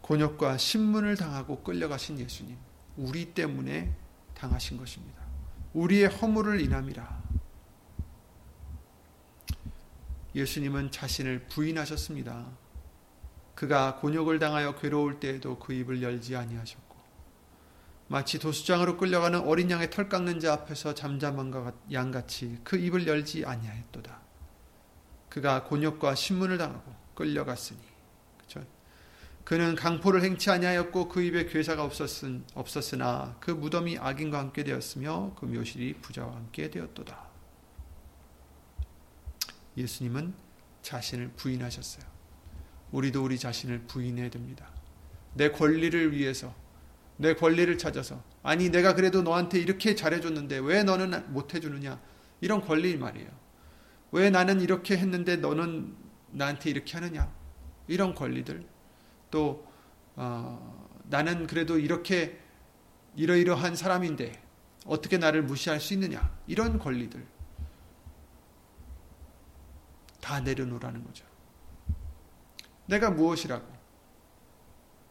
곤욕과 0.00 0.56
신문을 0.56 1.16
당하고 1.16 1.62
끌려가신 1.62 2.18
예수님, 2.18 2.56
우리 2.96 3.32
때문에 3.32 3.94
당하신 4.34 4.76
것입니다. 4.76 5.22
우리의 5.74 6.08
허물을 6.08 6.60
인함이라. 6.60 7.20
예수님은 10.34 10.90
자신을 10.90 11.46
부인하셨습니다. 11.48 12.46
그가 13.54 13.96
곤욕을 13.96 14.38
당하여 14.38 14.74
괴로울 14.76 15.20
때에도 15.20 15.58
그 15.58 15.72
입을 15.74 16.02
열지 16.02 16.34
아니하셨고 16.34 16.89
마치 18.10 18.40
도수장으로 18.40 18.96
끌려가는 18.96 19.38
어린 19.46 19.70
양의 19.70 19.90
털 19.90 20.08
깎는 20.08 20.40
자 20.40 20.52
앞에서 20.52 20.94
잠잠한 20.96 21.72
양같이 21.92 22.58
그 22.64 22.76
입을 22.76 23.06
열지 23.06 23.46
아니하였도다. 23.46 24.20
그가 25.28 25.62
곤욕과 25.62 26.16
신문을 26.16 26.58
당하고 26.58 26.92
끌려갔으니? 27.14 27.78
그는 29.44 29.76
강포를 29.76 30.24
행치 30.24 30.50
아니하였고 30.50 31.08
그 31.08 31.22
입에 31.22 31.46
괴사가 31.46 31.84
없었은, 31.84 32.44
없었으나 32.54 33.36
그 33.38 33.52
무덤이 33.52 33.98
악인과 33.98 34.38
함께 34.40 34.64
되었으며 34.64 35.34
그 35.38 35.44
묘실이 35.44 35.94
부자와 36.02 36.34
함께 36.34 36.68
되었도다. 36.68 37.28
예수님은 39.76 40.34
자신을 40.82 41.30
부인하셨어요. 41.36 42.04
우리도 42.90 43.22
우리 43.22 43.38
자신을 43.38 43.86
부인해야 43.86 44.30
됩니다. 44.30 44.68
내 45.34 45.50
권리를 45.50 46.12
위해서, 46.12 46.52
내 47.20 47.34
권리를 47.34 47.76
찾아서, 47.76 48.24
아니, 48.42 48.70
내가 48.70 48.94
그래도 48.94 49.20
너한테 49.20 49.58
이렇게 49.58 49.94
잘해줬는데 49.94 50.56
왜 50.60 50.82
너는 50.82 51.34
못해주느냐? 51.34 52.00
이런 52.40 52.62
권리 52.62 52.96
말이에요. 52.96 53.28
왜 54.12 54.30
나는 54.30 54.62
이렇게 54.62 54.96
했는데 54.96 55.36
너는 55.36 55.94
나한테 56.30 56.70
이렇게 56.70 56.94
하느냐? 56.94 57.30
이런 57.88 58.14
권리들. 58.14 58.66
또, 59.30 59.68
어, 60.16 60.88
나는 61.10 61.46
그래도 61.46 61.78
이렇게 61.78 62.40
이러이러한 63.16 63.76
사람인데 63.76 64.42
어떻게 64.86 65.18
나를 65.18 65.42
무시할 65.42 65.78
수 65.78 65.92
있느냐? 65.92 66.34
이런 66.46 66.78
권리들. 66.78 67.22
다 70.22 70.40
내려놓으라는 70.40 71.04
거죠. 71.04 71.26
내가 72.86 73.10
무엇이라고? 73.10 73.66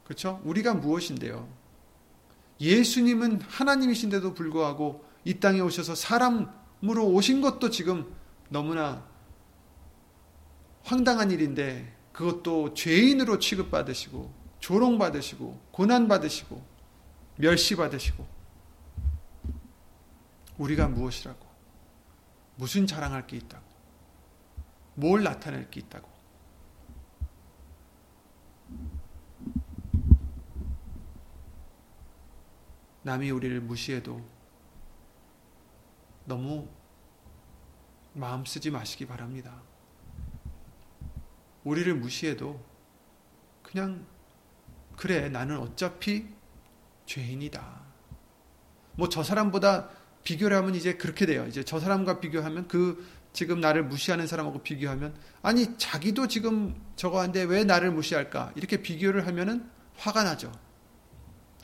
그렇죠? 0.06 0.42
우리가 0.44 0.74
무엇인데요? 0.74 1.59
예수님은 2.60 3.42
하나님이신데도 3.42 4.34
불구하고 4.34 5.06
이 5.24 5.40
땅에 5.40 5.60
오셔서 5.60 5.96
사람으로 5.96 7.08
오신 7.08 7.42
것도 7.42 7.70
지금 7.70 8.14
너무나 8.50 9.06
황당한 10.84 11.32
일인데 11.32 11.96
그것도 12.12 12.74
죄인으로 12.74 13.40
취급받으시고 13.40 14.34
조롱받으시고 14.60 15.70
고난받으시고 15.72 16.70
멸시받으시고. 17.38 18.28
우리가 20.58 20.90
무엇이라고? 20.90 21.48
무슨 22.58 22.86
자랑할 22.86 23.26
게 23.26 23.38
있다고? 23.38 23.66
뭘 24.96 25.24
나타낼 25.24 25.70
게 25.72 25.80
있다고 25.80 26.09
남이 33.10 33.32
우리를 33.32 33.60
무시해도 33.62 34.22
너무 36.26 36.70
마음 38.14 38.46
쓰지 38.46 38.70
마시기 38.70 39.08
바랍니다. 39.08 39.64
우리를 41.64 41.92
무시해도 41.96 42.64
그냥 43.64 44.06
그래 44.96 45.28
나는 45.30 45.58
어차피 45.58 46.28
죄인이다. 47.08 47.82
뭐 48.94 49.10
저 49.10 49.24
사람보다 49.24 49.90
비교를 50.24 50.56
하면 50.58 50.76
이제 50.76 50.94
그렇게 50.94 51.26
돼요. 51.26 51.48
이제 51.48 51.64
저 51.64 51.80
사람과 51.80 52.20
비교하면 52.20 52.68
그 52.68 53.04
지금 53.34 53.60
나를 53.60 53.86
무시하는 53.86 54.28
사람하고 54.28 54.62
비교하면 54.62 55.16
아니 55.42 55.76
자기도 55.80 56.28
지금 56.28 56.80
저거 56.96 57.22
한데 57.22 57.42
왜 57.42 57.64
나를 57.64 57.90
무시할까? 57.90 58.52
이렇게 58.56 58.84
비교를 58.84 59.26
하면은 59.26 59.68
화가 59.96 60.24
나죠. 60.24 60.52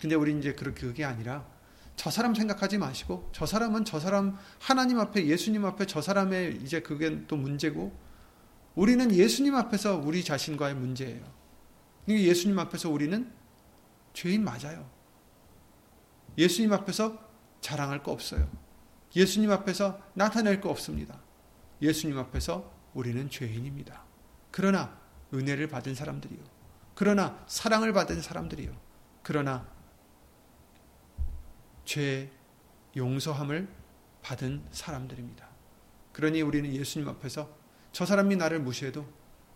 근데 0.06 0.14
우리 0.14 0.38
이제 0.38 0.54
그렇게 0.54 0.82
그게 0.82 1.04
아니라 1.04 1.48
저 1.96 2.12
사람 2.12 2.36
생각하지 2.36 2.78
마시고 2.78 3.32
저 3.34 3.48
사람은 3.48 3.86
저 3.86 4.00
사람 4.00 4.38
하나님 4.60 5.00
앞에 5.00 5.26
예수님 5.26 5.66
앞에 5.66 5.88
저 5.88 6.00
사람의 6.00 6.58
이제 6.58 6.80
그게 6.84 7.26
또 7.26 7.36
문제고 7.36 7.92
우리는 8.76 9.12
예수님 9.12 9.56
앞에서 9.56 9.98
우리 9.98 10.24
자신과의 10.24 10.76
문제예요. 10.76 11.24
예수님 12.08 12.60
앞에서 12.60 12.92
우리는 12.92 13.32
죄인 14.14 14.44
맞아요. 14.44 14.88
예수님 16.38 16.72
앞에서 16.72 17.18
자랑할 17.62 18.04
거 18.04 18.12
없어요. 18.12 18.48
예수님 19.16 19.50
앞에서 19.50 20.00
나타낼 20.14 20.62
거 20.62 20.70
없습니다. 20.70 21.20
예수님 21.82 22.16
앞에서 22.20 22.72
우리는 22.94 23.28
죄인입니다. 23.28 24.04
그러나 24.52 25.00
은혜를 25.34 25.68
받은 25.68 25.96
사람들이요. 25.96 26.44
그러나 26.94 27.44
사랑을 27.48 27.92
받은 27.92 28.22
사람들이요. 28.22 28.72
그러나 29.24 29.74
죄 31.86 32.30
용서함을 32.98 33.68
받은 34.22 34.66
사람들입니다. 34.72 35.48
그러니 36.12 36.42
우리는 36.42 36.74
예수님 36.74 37.08
앞에서 37.08 37.50
저 37.92 38.06
사람이 38.06 38.36
나를 38.36 38.60
무시해도 38.60 39.06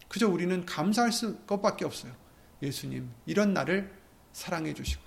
그저 0.09 0.27
우리는 0.27 0.65
감사할 0.65 1.11
것밖에 1.47 1.85
없어요. 1.85 2.13
예수님, 2.61 3.09
이런 3.25 3.53
나를 3.53 3.95
사랑해 4.33 4.73
주시고, 4.73 5.01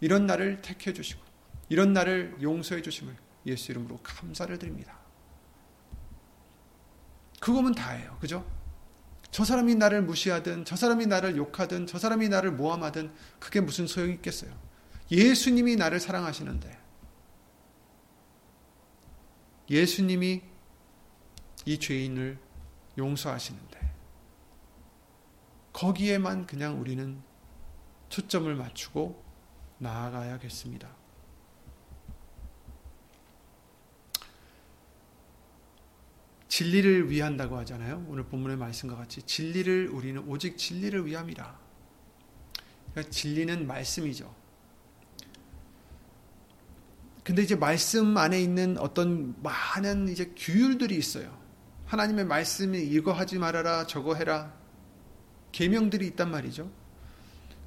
이런 0.00 0.26
나를 0.26 0.60
택해 0.62 0.92
주시고, 0.92 1.22
이런 1.68 1.92
나를 1.92 2.36
용서해 2.42 2.82
주심을 2.82 3.14
예수 3.46 3.70
이름으로 3.70 3.98
감사를 4.02 4.58
드립니다. 4.58 4.98
그거면 7.38 7.74
다예요. 7.74 8.16
그죠? 8.18 8.44
저 9.30 9.44
사람이 9.44 9.74
나를 9.74 10.02
무시하든, 10.02 10.64
저 10.64 10.74
사람이 10.74 11.06
나를 11.06 11.36
욕하든, 11.36 11.86
저 11.86 11.98
사람이 11.98 12.28
나를 12.28 12.52
모함하든, 12.52 13.12
그게 13.38 13.60
무슨 13.60 13.86
소용이 13.86 14.14
있겠어요? 14.14 14.65
예수님이 15.10 15.76
나를 15.76 16.00
사랑하시는데, 16.00 16.78
예수님이 19.70 20.42
이 21.64 21.78
죄인을 21.78 22.38
용서하시는데, 22.98 23.94
거기에만 25.72 26.46
그냥 26.46 26.80
우리는 26.80 27.22
초점을 28.08 28.54
맞추고 28.54 29.22
나아가야겠습니다. 29.78 30.88
진리를 36.48 37.10
위한다고 37.10 37.58
하잖아요. 37.58 38.06
오늘 38.08 38.24
본문의 38.24 38.56
말씀과 38.56 38.96
같이 38.96 39.20
진리를 39.20 39.88
우리는 39.88 40.26
오직 40.26 40.56
진리를 40.56 41.04
위함이라. 41.04 41.60
그러니까 42.92 43.10
진리는 43.10 43.66
말씀이죠. 43.66 44.34
근데 47.26 47.42
이제 47.42 47.56
말씀 47.56 48.16
안에 48.16 48.40
있는 48.40 48.78
어떤 48.78 49.34
많은 49.42 50.06
이제 50.06 50.32
규율들이 50.36 50.96
있어요. 50.96 51.36
하나님의 51.86 52.24
말씀이 52.24 52.78
이거 52.78 53.10
하지 53.10 53.40
말아라, 53.40 53.88
저거 53.88 54.14
해라. 54.14 54.54
계명들이 55.50 56.06
있단 56.06 56.30
말이죠. 56.30 56.70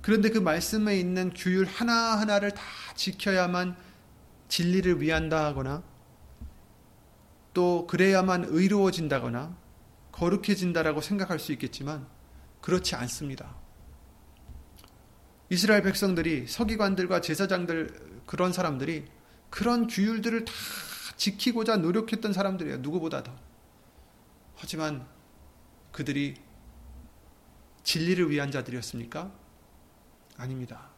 그런데 0.01 0.29
그 0.29 0.37
말씀에 0.37 0.97
있는 0.97 1.33
규율 1.35 1.65
하나하나를 1.65 2.51
다 2.51 2.63
지켜야만 2.95 3.75
진리를 4.47 5.01
위한다 5.01 5.47
하거나 5.47 5.83
또 7.53 7.85
그래야만 7.85 8.45
의로워진다거나 8.47 9.57
거룩해진다라고 10.13 11.01
생각할 11.01 11.37
수 11.37 11.51
있겠지만 11.51 12.07
그렇지 12.61 12.95
않습니다. 12.95 13.57
이스라엘 15.49 15.81
백성들이 15.81 16.47
서기관들과 16.47 17.19
제사장들 17.19 18.21
그런 18.25 18.53
사람들이 18.53 19.18
그런 19.49 19.87
규율들을 19.87 20.45
다 20.45 20.53
지키고자 21.17 21.77
노력했던 21.77 22.33
사람들이에요. 22.33 22.77
누구보다 22.77 23.23
더. 23.23 23.35
하지만 24.55 25.07
그들이 25.91 26.35
진리를 27.83 28.29
위한 28.29 28.51
자들이었습니까? 28.51 29.31
아닙니다. 30.37 30.89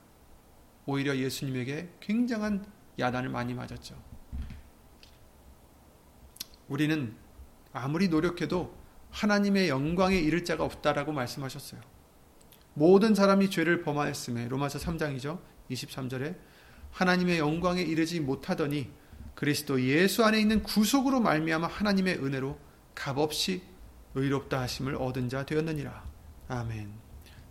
오히려 0.86 1.16
예수님에게 1.16 1.90
굉장한 2.00 2.66
야단을 3.00 3.30
많이 3.30 3.54
맞았죠. 3.54 3.96
우리는 6.68 7.16
아무리 7.74 8.08
노력해도 8.08 8.76
하나님의 9.12 9.70
영광에 9.70 10.18
이를 10.18 10.46
자가 10.46 10.64
없다라고 10.64 11.12
말씀하셨어요. 11.12 11.82
모든 12.74 13.14
사람이 13.14 13.50
죄를 13.50 13.82
범하였음에 13.82 14.48
로마서 14.48 14.80
3장이죠. 14.80 15.40
23절에 15.70 16.38
하나님의 16.92 17.40
영광에 17.40 17.82
이르지 17.82 18.20
못하더니 18.20 18.90
그리스도 19.36 19.82
예수 19.82 20.24
안에 20.24 20.40
있는 20.40 20.62
구속으로 20.62 21.20
말미암아 21.20 21.68
하나님의 21.68 22.24
은혜로 22.24 22.60
값없이 22.94 23.64
의롭다 24.14 24.62
하심을 24.62 24.96
얻은 24.96 25.30
자 25.30 25.46
되었느니라. 25.46 26.04
아멘. 26.48 26.92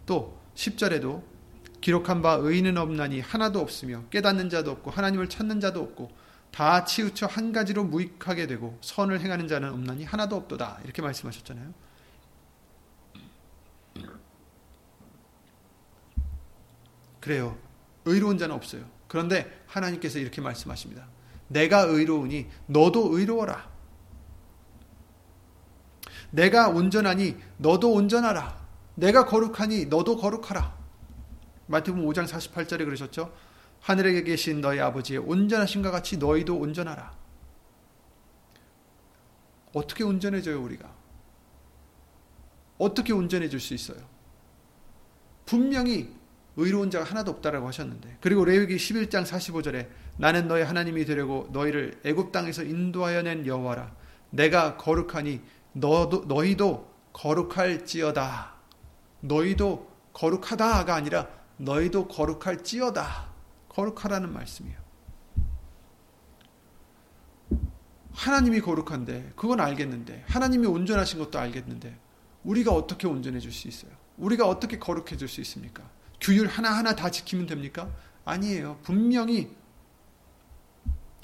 또 0.06 0.38
10절에도 0.54 1.22
기록한 1.80 2.20
바 2.20 2.34
의인은 2.34 2.76
없나니 2.76 3.20
하나도 3.20 3.60
없으며 3.60 4.04
깨닫는 4.10 4.50
자도 4.50 4.70
없고 4.70 4.90
하나님을 4.90 5.28
찾는 5.28 5.60
자도 5.60 5.80
없고 5.80 6.10
다 6.50 6.84
치우쳐 6.84 7.26
한 7.26 7.52
가지로 7.52 7.84
무익하게 7.84 8.46
되고 8.46 8.76
선을 8.82 9.20
행하는 9.20 9.48
자는 9.48 9.70
없나니 9.72 10.04
하나도 10.04 10.36
없도다. 10.36 10.80
이렇게 10.84 11.00
말씀하셨잖아요. 11.00 11.72
그래요. 17.20 17.56
의로운 18.04 18.38
자는 18.38 18.54
없어요. 18.54 18.84
그런데 19.10 19.64
하나님께서 19.66 20.20
이렇게 20.20 20.40
말씀하십니다. 20.40 21.08
내가 21.48 21.80
의로우니 21.80 22.46
너도 22.66 23.18
의로워라. 23.18 23.68
내가 26.30 26.68
온전하니 26.68 27.36
너도 27.56 27.92
온전하라. 27.92 28.64
내가 28.94 29.24
거룩하니 29.26 29.86
너도 29.86 30.16
거룩하라. 30.16 30.78
마태복음 31.66 32.06
5장 32.06 32.28
48절에 32.28 32.84
그러셨죠. 32.84 33.34
하늘에 33.80 34.22
계신 34.22 34.60
너희 34.60 34.78
아버지의 34.78 35.18
온전하신과 35.18 35.90
같이 35.90 36.16
너희도 36.16 36.56
온전하라. 36.56 37.12
어떻게 39.74 40.04
온전해져요, 40.04 40.62
우리가? 40.62 40.88
어떻게 42.78 43.12
온전해질 43.12 43.58
수 43.58 43.74
있어요? 43.74 43.98
분명히 45.46 46.19
의로운 46.56 46.90
자가 46.90 47.04
하나도 47.04 47.30
없다라고 47.32 47.66
하셨는데 47.68 48.18
그리고 48.20 48.44
레위기 48.44 48.76
11장 48.76 49.24
45절에 49.24 49.88
나는 50.16 50.48
너희 50.48 50.62
하나님이 50.62 51.04
되려고 51.04 51.48
너희를 51.52 52.00
애굽 52.04 52.32
땅에서 52.32 52.62
인도하여 52.62 53.22
낸 53.22 53.46
여호와라 53.46 53.94
내가 54.30 54.76
거룩하니 54.76 55.40
너도 55.72 56.24
너희도 56.26 56.90
거룩할지어다 57.12 58.54
너희도 59.20 59.90
거룩하다가 60.12 60.94
아니라 60.94 61.28
너희도 61.56 62.08
거룩할지어다 62.08 63.30
거룩하라는 63.68 64.32
말씀이에요. 64.32 64.80
하나님이 68.12 68.60
거룩한데 68.60 69.32
그건 69.36 69.60
알겠는데 69.60 70.24
하나님이 70.26 70.66
온전하신 70.66 71.18
것도 71.20 71.38
알겠는데 71.38 71.96
우리가 72.44 72.72
어떻게 72.72 73.06
온전해질 73.06 73.52
수 73.52 73.68
있어요? 73.68 73.92
우리가 74.18 74.46
어떻게 74.46 74.78
거룩해질 74.78 75.28
수 75.28 75.40
있습니까? 75.40 75.88
규율 76.20 76.46
하나하나 76.46 76.94
다 76.94 77.10
지키면 77.10 77.46
됩니까? 77.46 77.90
아니에요. 78.24 78.78
분명히 78.82 79.56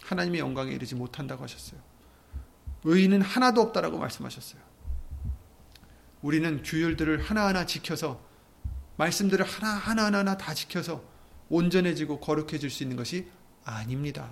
하나님의 0.03 0.41
영광에 0.41 0.73
이르지 0.73 0.95
못한다고 0.95 1.45
하셨어요. 1.45 1.81
의인은 2.85 3.23
하나도 3.23 3.61
없다라고 3.61 3.99
말씀하셨어요. 3.99 4.61
우리는 6.23 6.63
규율들을 6.63 7.23
하나하나 7.23 7.67
지켜서 7.67 8.21
말씀들을 8.97 9.45
하나하나 9.45 10.19
하나 10.19 10.37
다 10.37 10.55
지켜서 10.55 11.05
온전해지고 11.49 12.21
거룩해질 12.21 12.71
수 12.71 12.83
있는 12.83 12.97
것이 12.97 13.29
아닙니다. 13.65 14.31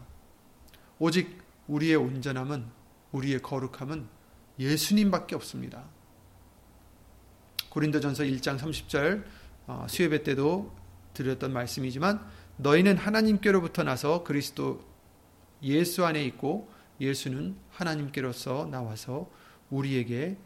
오직 0.98 1.42
우리의 1.66 1.96
온전함은 1.96 2.66
우리의 3.12 3.42
거룩함은 3.42 4.08
예수님밖에 4.58 5.34
없습니다. 5.34 5.84
고린도전서 7.68 8.24
1장 8.24 8.58
30절 8.58 9.22
어, 9.22 9.43
수요배 9.88 10.22
때도 10.22 10.74
드렸던 11.14 11.52
말씀이지만 11.52 12.24
너희는 12.56 12.96
하나님께로부터 12.96 13.82
나서 13.82 14.24
그리스도 14.24 14.84
예수 15.62 16.04
안에 16.04 16.24
있고 16.24 16.70
예수는 17.00 17.56
하나님께로서 17.70 18.66
나와서 18.70 19.30
우리에게 19.70 20.36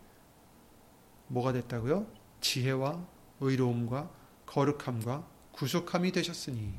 뭐가 1.29 1.53
됐다고요? 1.53 2.07
지혜와 2.41 3.05
의로움과 3.41 4.11
거룩함과 4.47 5.27
구속함이 5.53 6.13
되셨으니 6.13 6.73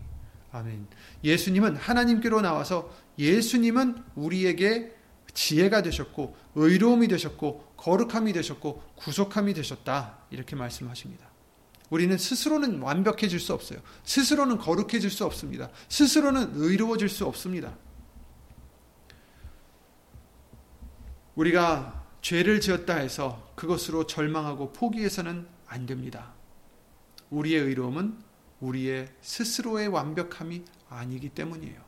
아멘. 0.52 0.88
예수님은 1.24 1.76
하나님께로 1.76 2.42
나와서 2.42 2.92
예수님은 3.20 4.04
우리에게 4.16 4.96
지혜가 5.34 5.84
되셨고 5.84 6.36
의로움이 6.56 7.08
되셨고 7.08 7.74
거룩함이 7.78 8.34
되셨고 8.34 8.82
구속함이 8.96 9.54
되셨다. 9.54 10.18
이렇게 10.32 10.56
말씀하십니다. 10.56 11.29
우리는 11.90 12.18
스스로는 12.18 12.82
완벽해질 12.82 13.40
수 13.40 13.54
없어요. 13.54 13.80
스스로는 14.04 14.58
거룩해질 14.58 15.10
수 15.10 15.26
없습니다. 15.26 15.70
스스로는 15.90 16.52
의로워질 16.56 17.10
수 17.10 17.26
없습니다. 17.26 17.76
우리가 21.36 22.06
죄를 22.22 22.60
지었다 22.60 22.96
해서 22.96 23.52
그것으로 23.56 24.06
절망하고 24.06 24.74
포기해서는 24.74 25.48
안 25.68 25.86
됩니다. 25.86 26.34
우리의 27.30 27.62
의로움은 27.62 28.18
우리의 28.60 29.08
스스로의 29.22 29.88
완벽함이 29.88 30.64
아니기 30.90 31.30
때문이에요. 31.30 31.82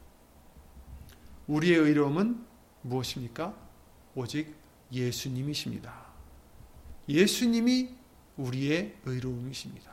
우리의 1.47 1.77
의로움은 1.77 2.45
무엇입니까? 2.83 3.53
오직 4.15 4.55
예수님이십니다. 4.91 5.93
예수님이 7.09 8.00
우리의 8.41 8.95
의로움이십니다. 9.05 9.91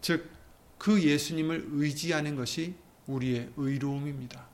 즉, 0.00 0.30
그 0.78 1.02
예수님을 1.02 1.68
의지하는 1.70 2.36
것이 2.36 2.74
우리의 3.06 3.50
의로움입니다. 3.56 4.46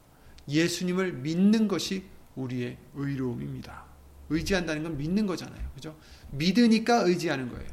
예수님을 0.49 1.13
믿는 1.15 1.69
것이 1.69 2.05
우리의 2.37 2.79
의로움입니다. 2.95 3.85
의지한다는 4.31 4.83
건 4.83 4.97
믿는 4.97 5.27
거잖아요. 5.27 5.71
그죠? 5.75 5.97
믿으니까 6.31 7.03
의지하는 7.03 7.49
거예요. 7.51 7.71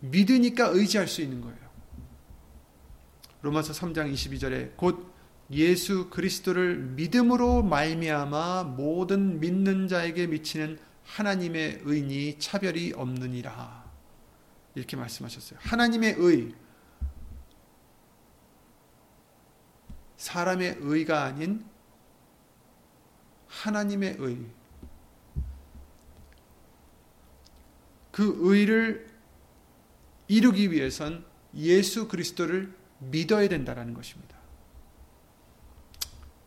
믿으니까 0.00 0.68
의지할 0.68 1.08
수 1.08 1.22
있는 1.22 1.40
거예요. 1.40 1.56
로마서 3.42 3.72
3장 3.72 4.12
22절에 4.12 4.76
곧 4.76 5.12
예수 5.50 6.10
그리스도를 6.10 6.78
믿음으로 6.78 7.62
말미암아 7.62 8.64
모든 8.76 9.40
믿는 9.40 9.88
자에게 9.88 10.26
미치는 10.26 10.78
하나님의 11.06 11.80
의니 11.84 12.38
차별이 12.38 12.92
없느니라. 12.94 13.86
이렇게 14.74 14.96
말씀하셨어요. 14.96 15.58
하나님의 15.62 16.16
의 16.18 16.54
사람의 20.16 20.76
의가 20.80 21.24
아닌 21.24 21.64
하나님의 23.48 24.16
의. 24.18 24.46
그 28.10 28.34
의를 28.40 29.06
이루기 30.28 30.70
위해선 30.72 31.24
예수 31.54 32.08
그리스도를 32.08 32.74
믿어야 32.98 33.48
된다라는 33.48 33.94
것입니다. 33.94 34.36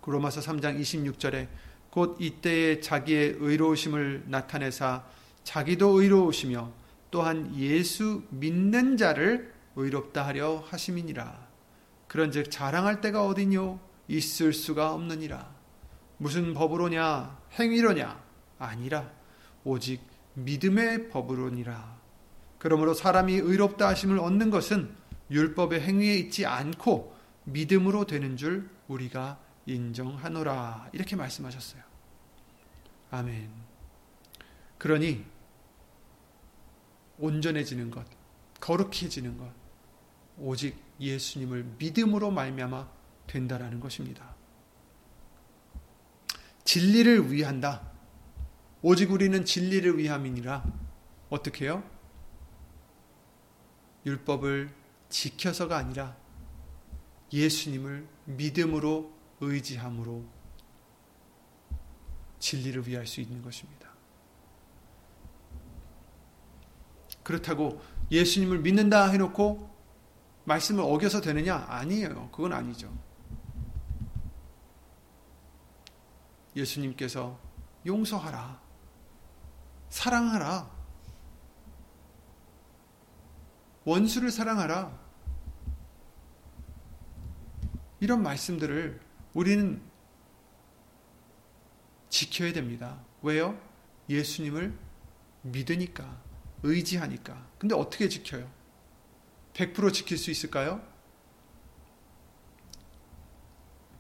로마서 0.10 0.41
3장 0.41 0.80
26절에 0.80 1.48
곧 1.89 2.17
이때에 2.19 2.82
자기의 2.82 3.38
의로우심을 3.39 4.25
나타내사 4.28 5.04
자기도 5.43 6.02
의로우시며 6.02 6.71
또한 7.12 7.56
예수 7.56 8.23
믿는 8.30 8.97
자를 8.97 9.54
의롭다 9.75 10.25
하려 10.25 10.63
하심이니라. 10.67 11.47
그런즉 12.08 12.52
자랑할 12.52 13.02
때가 13.02 13.25
어디뇨 13.25 13.80
있을 14.08 14.54
수가 14.54 14.93
없느니라. 14.93 15.49
무슨 16.17 16.54
법으로냐 16.54 17.38
행위로냐 17.60 18.21
아니라 18.60 19.10
오직 19.63 20.02
믿음의 20.34 21.10
법으로니라. 21.10 21.97
그러므로 22.58 22.93
사람이 22.93 23.34
의롭다 23.36 23.88
하심을 23.88 24.19
얻는 24.19 24.49
것은 24.49 24.89
율법의 25.32 25.82
행위에 25.82 26.15
있지 26.15 26.45
않고 26.45 27.15
믿음으로 27.45 28.06
되는 28.06 28.36
줄 28.38 28.69
우리가 28.88 29.38
인정하노라. 29.65 30.89
이렇게 30.93 31.15
말씀하셨어요. 31.15 31.82
아멘. 33.12 33.50
그러니 34.78 35.26
온전해지는 37.17 37.91
것, 37.91 38.06
거룩해지는 38.60 39.38
것 39.38 39.52
오직 40.38 40.82
예수님을 41.00 41.63
믿음으로 41.78 42.31
말미암아 42.31 42.90
된다라는 43.27 43.79
것입니다. 43.79 44.36
진리를 46.63 47.31
위한다. 47.31 47.90
오직 48.81 49.12
우리는 49.12 49.44
진리를 49.44 49.98
위함이니라. 49.98 50.63
어떻게 51.29 51.67
요 51.67 51.83
율법을 54.06 54.73
지켜서가 55.10 55.77
아니라 55.77 56.15
예수님을 57.33 58.08
믿음으로 58.25 59.19
의지함으로 59.42 60.23
진리를 62.40 62.87
위할 62.87 63.06
수 63.06 63.21
있는 63.21 63.42
것입니다. 63.42 63.90
그렇다고 67.23 67.81
예수님을 68.12 68.60
믿는다 68.60 69.10
해놓고 69.10 69.69
말씀을 70.46 70.83
어겨서 70.83 71.21
되느냐? 71.21 71.65
아니에요. 71.67 72.29
그건 72.31 72.54
아니죠. 72.54 72.92
예수님께서 76.56 77.40
용서하라. 77.85 78.60
사랑하라. 79.90 80.71
원수를 83.85 84.31
사랑하라. 84.31 84.98
이런 88.00 88.23
말씀들을 88.23 89.08
우리는 89.40 89.81
지켜야 92.10 92.52
됩니다. 92.52 93.00
왜요? 93.21 93.58
예수님을 94.10 94.77
믿으니까, 95.44 96.21
의지하니까. 96.63 97.48
근데 97.58 97.73
어떻게 97.73 98.10
지켜요? 98.10 98.52
100% 99.54 99.94
지킬 99.94 100.17
수 100.17 100.29
있을까요? 100.29 100.85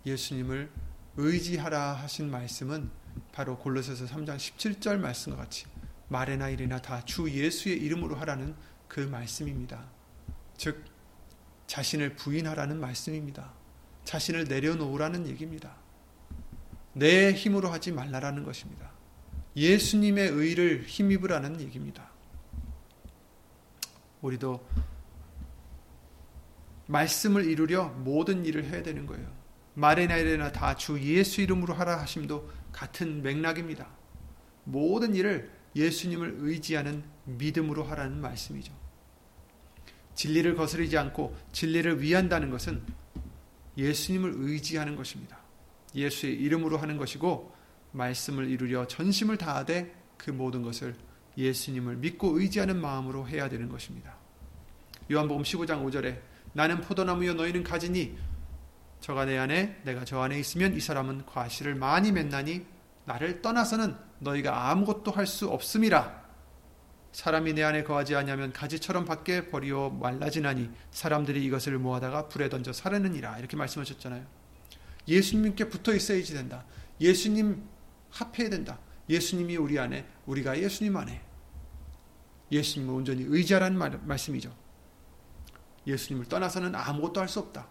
예수님을 0.05 0.69
의지하라 1.15 1.93
하신 1.93 2.29
말씀은 2.29 2.91
바로 3.31 3.57
골로새서 3.59 4.07
3장 4.07 4.35
17절 4.35 4.97
말씀과 4.97 5.37
같이 5.37 5.67
말이나 6.09 6.49
일이나 6.49 6.81
다 6.81 7.05
주 7.05 7.31
예수의 7.31 7.77
이름으로 7.77 8.15
하라는 8.17 8.57
그 8.89 8.99
말씀입니다. 8.99 9.89
즉 10.57 10.83
자신을 11.67 12.17
부인하라는 12.17 12.77
말씀입니다. 12.81 13.58
자신을 14.09 14.45
내려놓으라는 14.45 15.27
얘기입니다. 15.27 15.75
내 16.93 17.31
힘으로 17.31 17.69
하지 17.69 17.91
말라라는 17.91 18.43
것입니다. 18.43 18.89
예수님의 19.55 20.29
의를 20.29 20.83
힘입으라는 20.87 21.61
얘기입니다. 21.61 22.09
우리도 24.21 24.67
말씀을 26.87 27.45
이루려 27.45 27.89
모든 27.89 28.45
일을 28.45 28.65
해야 28.65 28.81
되는 28.81 29.05
거예요. 29.05 29.31
말이나 29.75 30.17
일이나 30.17 30.51
다 30.51 30.73
주 30.73 30.99
예수 30.99 31.41
이름으로 31.41 31.75
하라 31.75 32.01
하심도 32.01 32.49
같은 32.71 33.21
맥락입니다. 33.21 33.87
모든 34.63 35.13
일을 35.13 35.51
예수님을 35.75 36.37
의지하는 36.39 37.03
믿음으로 37.25 37.83
하라는 37.83 38.19
말씀이죠. 38.21 38.73
진리를 40.15 40.55
거스르지 40.55 40.97
않고 40.97 41.37
진리를 41.51 42.01
위한다는 42.01 42.49
것은 42.49 42.81
예수님을 43.79 44.33
의지하는 44.37 44.95
것입니다. 44.95 45.37
예수의 45.95 46.35
이름으로 46.35 46.77
하는 46.77 46.97
것이고 46.97 47.53
말씀을 47.91 48.49
이루려 48.49 48.87
전심을 48.87 49.37
다하되 49.37 49.95
그 50.17 50.31
모든 50.31 50.61
것을 50.61 50.95
예수님을 51.37 51.95
믿고 51.97 52.39
의지하는 52.39 52.79
마음으로 52.79 53.27
해야 53.27 53.49
되는 53.49 53.69
것입니다. 53.69 54.15
요한복음 55.11 55.43
15장 55.43 55.83
5절에 55.85 56.19
나는 56.53 56.81
포도나무여 56.81 57.33
너희는 57.33 57.63
가지니 57.63 58.17
저가 59.01 59.25
내 59.25 59.37
안에 59.37 59.81
내가 59.83 60.03
저 60.05 60.19
안에 60.19 60.39
있으면 60.39 60.75
이 60.75 60.79
사람은 60.79 61.25
과실을 61.25 61.75
많이 61.75 62.11
맺나니 62.11 62.65
나를 63.05 63.41
떠나서는 63.41 63.95
너희가 64.19 64.69
아무것도 64.69 65.11
할 65.11 65.25
수 65.25 65.47
없음이라 65.47 66.18
사람이 67.11 67.53
내 67.53 67.63
안에 67.63 67.83
거하지 67.83 68.15
아니하면 68.15 68.53
가지처럼 68.53 69.05
밖에 69.05 69.47
버리어 69.47 69.89
말라지나니 69.89 70.69
사람들이 70.91 71.43
이것을 71.45 71.77
모아다가 71.79 72.27
불에 72.27 72.49
던져 72.49 72.71
사르느니라 72.71 73.39
이렇게 73.39 73.57
말씀하셨잖아요. 73.57 74.25
예수님께 75.07 75.69
붙어 75.69 75.93
있어야지 75.93 76.33
된다. 76.33 76.65
예수님 77.01 77.67
합해야 78.11 78.49
된다. 78.49 78.79
예수님이 79.09 79.57
우리 79.57 79.79
안에 79.79 80.05
우리가 80.27 80.59
예수님 80.59 80.95
안에 80.97 81.21
예수님을 82.51 82.93
온전히 82.93 83.23
의지하라는 83.27 83.77
말, 83.77 83.99
말씀이죠. 84.03 84.55
예수님을 85.87 86.27
떠나서는 86.27 86.75
아무것도 86.75 87.19
할 87.21 87.27
수 87.27 87.39
없다. 87.39 87.67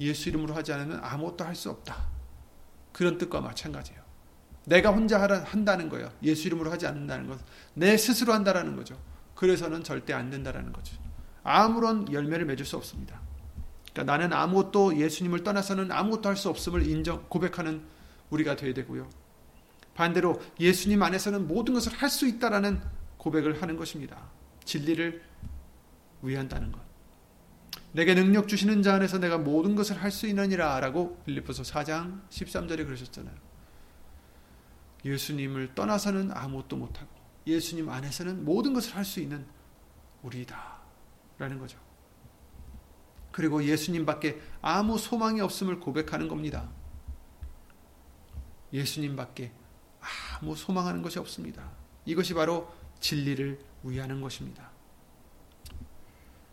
예수 0.00 0.28
이름으로 0.28 0.54
하지 0.54 0.72
않으면 0.72 1.00
아무것도 1.02 1.44
할 1.44 1.54
수 1.54 1.70
없다. 1.70 2.10
그런 2.92 3.16
뜻과 3.16 3.40
마찬가지예요. 3.40 4.01
내가 4.64 4.90
혼자 4.90 5.20
하라, 5.20 5.44
한다는 5.44 5.88
거예요. 5.88 6.10
예수 6.22 6.46
이름으로 6.46 6.70
하지 6.70 6.86
않는다는 6.86 7.26
것. 7.28 7.38
내 7.74 7.96
스스로 7.96 8.32
한다라는 8.32 8.76
거죠. 8.76 8.96
그래서는 9.34 9.82
절대 9.82 10.12
안 10.12 10.30
된다라는 10.30 10.72
거죠. 10.72 10.96
아무런 11.42 12.10
열매를 12.12 12.46
맺을 12.46 12.64
수 12.64 12.76
없습니다. 12.76 13.20
그러니까 13.92 14.12
나는 14.12 14.32
아무것도 14.32 14.98
예수님을 14.98 15.42
떠나서는 15.42 15.90
아무것도 15.90 16.28
할 16.28 16.36
수 16.36 16.48
없음을 16.48 16.86
인정 16.86 17.24
고백하는 17.28 17.82
우리가 18.30 18.56
되어야 18.56 18.72
되고요. 18.74 19.10
반대로 19.94 20.40
예수님 20.58 21.02
안에서는 21.02 21.46
모든 21.46 21.74
것을 21.74 21.92
할 21.92 22.08
수 22.08 22.26
있다라는 22.26 22.80
고백을 23.18 23.60
하는 23.60 23.76
것입니다. 23.76 24.30
진리를 24.64 25.22
위한다는 26.22 26.72
것. 26.72 26.80
내게 27.92 28.14
능력 28.14 28.48
주시는 28.48 28.82
자 28.82 28.94
안에서 28.94 29.18
내가 29.18 29.36
모든 29.36 29.74
것을 29.74 30.02
할 30.02 30.10
수 30.10 30.26
있느니라 30.26 30.80
라고 30.80 31.18
빌립보서 31.26 31.62
4장 31.62 32.22
13절에 32.30 32.86
그러셨잖아요. 32.86 33.34
예수님을 35.04 35.74
떠나서는 35.74 36.30
아무것도 36.32 36.76
못하고 36.76 37.08
예수님 37.46 37.88
안에서는 37.88 38.44
모든 38.44 38.72
것을 38.72 38.94
할 38.96 39.04
수 39.04 39.20
있는 39.20 39.44
우리다 40.22 40.80
라는 41.38 41.58
거죠. 41.58 41.78
그리고 43.32 43.64
예수님 43.64 44.06
밖에 44.06 44.40
아무 44.60 44.98
소망이 44.98 45.40
없음을 45.40 45.80
고백하는 45.80 46.28
겁니다. 46.28 46.70
예수님 48.72 49.16
밖에 49.16 49.52
아무 50.38 50.54
소망하는 50.54 51.02
것이 51.02 51.18
없습니다. 51.18 51.70
이것이 52.04 52.34
바로 52.34 52.72
진리를 53.00 53.58
위하는 53.82 54.20
것입니다. 54.20 54.70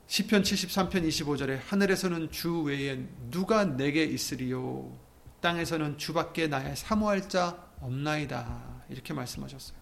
시편 0.08 0.42
73편 0.42 1.08
25절에 1.08 1.60
하늘에서는 1.68 2.32
주 2.32 2.64
외에 2.64 3.08
누가 3.30 3.64
내게 3.64 4.04
있으리요 4.04 4.98
땅에서는 5.40 6.00
주밖에 6.00 6.48
나의 6.48 6.76
사모할 6.76 7.30
자 7.30 7.69
없나이다 7.82 8.84
이렇게 8.90 9.14
말씀하셨어요. 9.14 9.78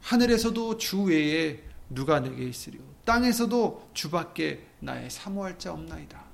하늘에서도 0.00 0.78
주 0.78 1.02
외에 1.04 1.62
누가 1.88 2.20
내게 2.20 2.44
있으리요 2.44 2.82
땅에서도 3.04 3.90
주밖에 3.94 4.66
나의 4.80 5.10
사모할 5.10 5.58
자 5.58 5.72
없나이다. 5.72 6.24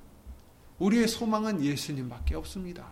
우리의 0.78 1.06
소망은 1.06 1.62
예수님밖에 1.62 2.34
없습니다. 2.34 2.90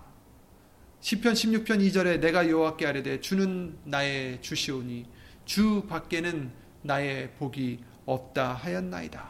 시편 1.00 1.32
16편 1.32 1.80
2절에 1.88 2.20
내가 2.20 2.48
여호와께 2.48 2.86
아뢰되 2.86 3.20
주는 3.20 3.78
나의 3.84 4.40
주시오니 4.42 5.06
주 5.46 5.86
밖에는 5.88 6.52
나의 6.82 7.32
복이 7.34 7.82
없다 8.04 8.54
하였나이다. 8.54 9.26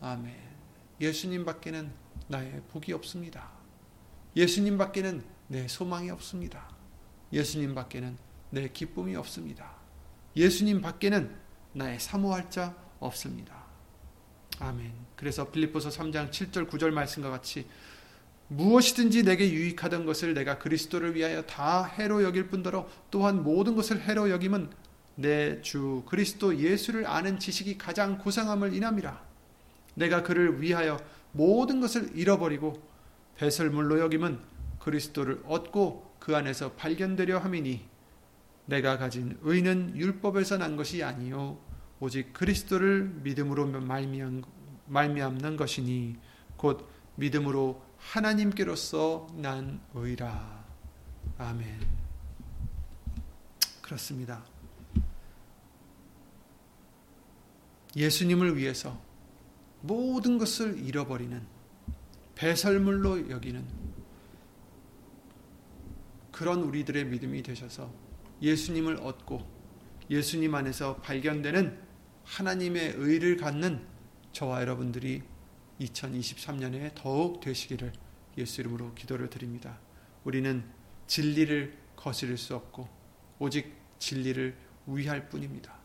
아멘. 0.00 0.34
예수님 1.00 1.44
밖에는 1.44 1.92
나의 2.28 2.62
복이 2.72 2.92
없습니다. 2.94 3.50
예수님 4.36 4.78
밖에는 4.78 5.22
내 5.48 5.68
소망이 5.68 6.10
없습니다. 6.10 6.73
예수님 7.32 7.74
밖에는 7.74 8.16
내 8.50 8.68
기쁨이 8.68 9.16
없습니다. 9.16 9.72
예수님 10.36 10.80
밖에는 10.80 11.34
나의 11.72 11.98
사모할 12.00 12.50
자 12.50 12.74
없습니다. 13.00 13.64
아멘. 14.60 14.92
그래서 15.16 15.50
빌립보서 15.50 15.88
3장 15.90 16.30
7절 16.30 16.68
9절 16.68 16.90
말씀과 16.90 17.30
같이 17.30 17.66
무엇이든지 18.48 19.24
내게 19.24 19.50
유익하던 19.50 20.06
것을 20.06 20.34
내가 20.34 20.58
그리스도를 20.58 21.14
위하여 21.14 21.42
다 21.42 21.84
해로 21.84 22.22
여길 22.22 22.48
뿐더러 22.48 22.88
또한 23.10 23.42
모든 23.42 23.74
것을 23.74 24.02
해로 24.02 24.30
여김은 24.30 24.70
내 25.16 25.60
주 25.62 26.02
그리스도 26.06 26.58
예수를 26.58 27.06
아는 27.06 27.38
지식이 27.38 27.78
가장 27.78 28.18
고상함을 28.18 28.74
인함이라. 28.74 29.22
내가 29.94 30.22
그를 30.22 30.60
위하여 30.60 30.98
모든 31.32 31.80
것을 31.80 32.10
잃어버리고 32.14 32.82
배설물로 33.36 34.00
여김은 34.00 34.40
그리스도를 34.80 35.42
얻고 35.46 36.03
그 36.24 36.34
안에서 36.34 36.72
발견되려 36.72 37.38
함이니 37.38 37.86
내가 38.64 38.96
가진 38.96 39.38
의는 39.42 39.94
율법에서 39.94 40.56
난 40.56 40.74
것이 40.74 41.04
아니요 41.04 41.58
오직 42.00 42.32
그리스도를 42.32 43.10
믿음으로 43.22 43.66
말미암는 44.86 45.56
것이니 45.58 46.16
곧 46.56 46.88
믿음으로 47.16 47.84
하나님께로서 47.98 49.26
난 49.36 49.82
의라. 49.92 50.64
아멘. 51.36 51.80
그렇습니다. 53.82 54.46
예수님을 57.94 58.56
위해서 58.56 58.98
모든 59.82 60.38
것을 60.38 60.78
잃어버리는 60.78 61.46
배설물로 62.34 63.28
여기는 63.28 63.93
그런 66.34 66.64
우리들의 66.64 67.04
믿음이 67.04 67.44
되셔서 67.44 67.94
예수님을 68.42 68.96
얻고 68.96 69.48
예수님 70.10 70.52
안에서 70.52 70.96
발견되는 70.96 71.80
하나님의 72.24 72.94
의를 72.96 73.36
갖는 73.36 73.86
저와 74.32 74.60
여러분들이 74.62 75.22
2023년에 75.80 76.90
더욱 76.96 77.38
되시기를 77.38 77.92
예수 78.36 78.60
이름으로 78.60 78.94
기도를 78.94 79.30
드립니다. 79.30 79.78
우리는 80.24 80.64
진리를 81.06 81.78
거스릴 81.94 82.36
수 82.36 82.56
없고 82.56 82.88
오직 83.38 83.72
진리를 84.00 84.56
위할 84.88 85.28
뿐입니다. 85.28 85.78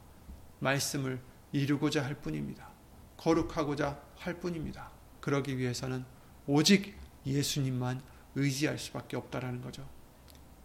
말씀을 0.61 1.21
이루고자 1.51 2.03
할 2.03 2.15
뿐입니다. 2.15 2.71
거룩하고자 3.17 4.01
할 4.15 4.39
뿐입니다. 4.39 4.89
그러기 5.21 5.59
위해서는 5.59 6.05
오직 6.47 6.97
예수님만 7.23 8.01
의지할 8.33 8.79
수밖에 8.79 9.15
없다라는 9.15 9.61
거죠. 9.61 9.98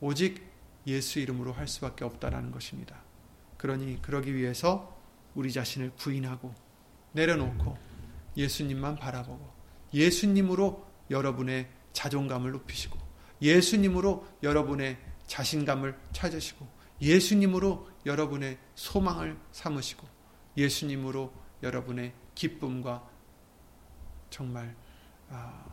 오직 0.05 0.46
예수 0.86 1.18
이름으로 1.18 1.55
할 1.55 1.66
수밖에 1.66 2.05
없다라는 2.05 2.50
것입니다. 2.50 3.02
그러니 3.57 4.02
그러기 4.02 4.34
위해서 4.34 4.94
우리 5.34 5.50
자신을 5.50 5.92
부인하고 5.96 6.55
내려놓고 7.12 7.78
예수님만 8.36 8.96
바라보고 8.96 9.50
예수님으로 9.94 10.86
여러분의 11.09 11.70
자존감을 11.94 12.50
높이시고 12.52 12.98
예수님으로 13.40 14.26
여러분의 14.42 14.98
자신감을 15.26 15.98
찾으시고 16.12 16.68
예수님으로 17.00 17.88
여러분의 18.05 18.59
소망을 18.74 19.38
삼으시고 19.52 20.07
예수님으로 20.59 21.32
여러분의 21.62 22.12
기쁨과 22.34 23.09
정말 24.28 24.76
아, 25.30 25.64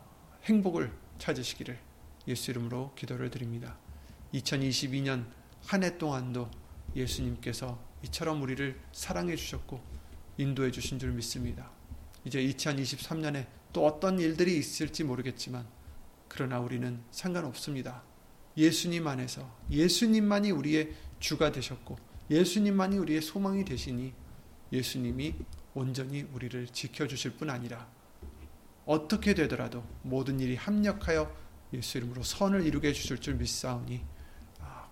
행복을 0.44 0.90
찾으시기를 1.18 1.78
예수 2.30 2.52
이름으로 2.52 2.94
기도를 2.96 3.30
드립니다. 3.30 3.78
2022년 4.34 5.26
한 5.66 5.84
해 5.84 5.98
동안도 5.98 6.50
예수님께서 6.96 7.80
이처럼 8.04 8.42
우리를 8.42 8.80
사랑해 8.92 9.36
주셨고 9.36 9.82
인도해 10.38 10.72
주신 10.72 11.00
줄 11.00 11.12
믿습니다. 11.12 11.70
이제 12.26 12.42
2023년에 12.42 13.48
또 13.74 13.86
어떤 13.86 14.20
일들이 14.20 14.58
있을지 14.58 15.04
모르겠지만 15.04 15.68
그러나 16.28 16.60
우리는 16.60 17.02
상관없습니다. 17.12 18.04
예수님 18.58 19.08
안에서 19.08 19.50
예수님만이 19.70 20.52
우리의 20.52 20.94
주가 21.20 21.52
되셨고 21.52 21.98
예수님만이 22.30 22.98
우리의 22.98 23.22
소망이 23.22 23.64
되시니 23.64 24.14
예수님이 24.72 25.36
온전히 25.74 26.24
우리를 26.34 26.68
지켜 26.68 27.08
주실 27.08 27.32
뿐 27.32 27.50
아니라 27.50 27.90
어떻게 28.86 29.34
되더라도 29.34 29.86
모든 30.02 30.40
일이 30.40 30.56
합력하여 30.56 31.34
예수 31.74 31.98
이름으로 31.98 32.24
선을 32.24 32.66
이루게 32.66 32.90
해 32.90 32.94
주실 32.94 33.20
줄 33.20 33.36
믿사오니 33.36 34.02
아, 34.02 34.21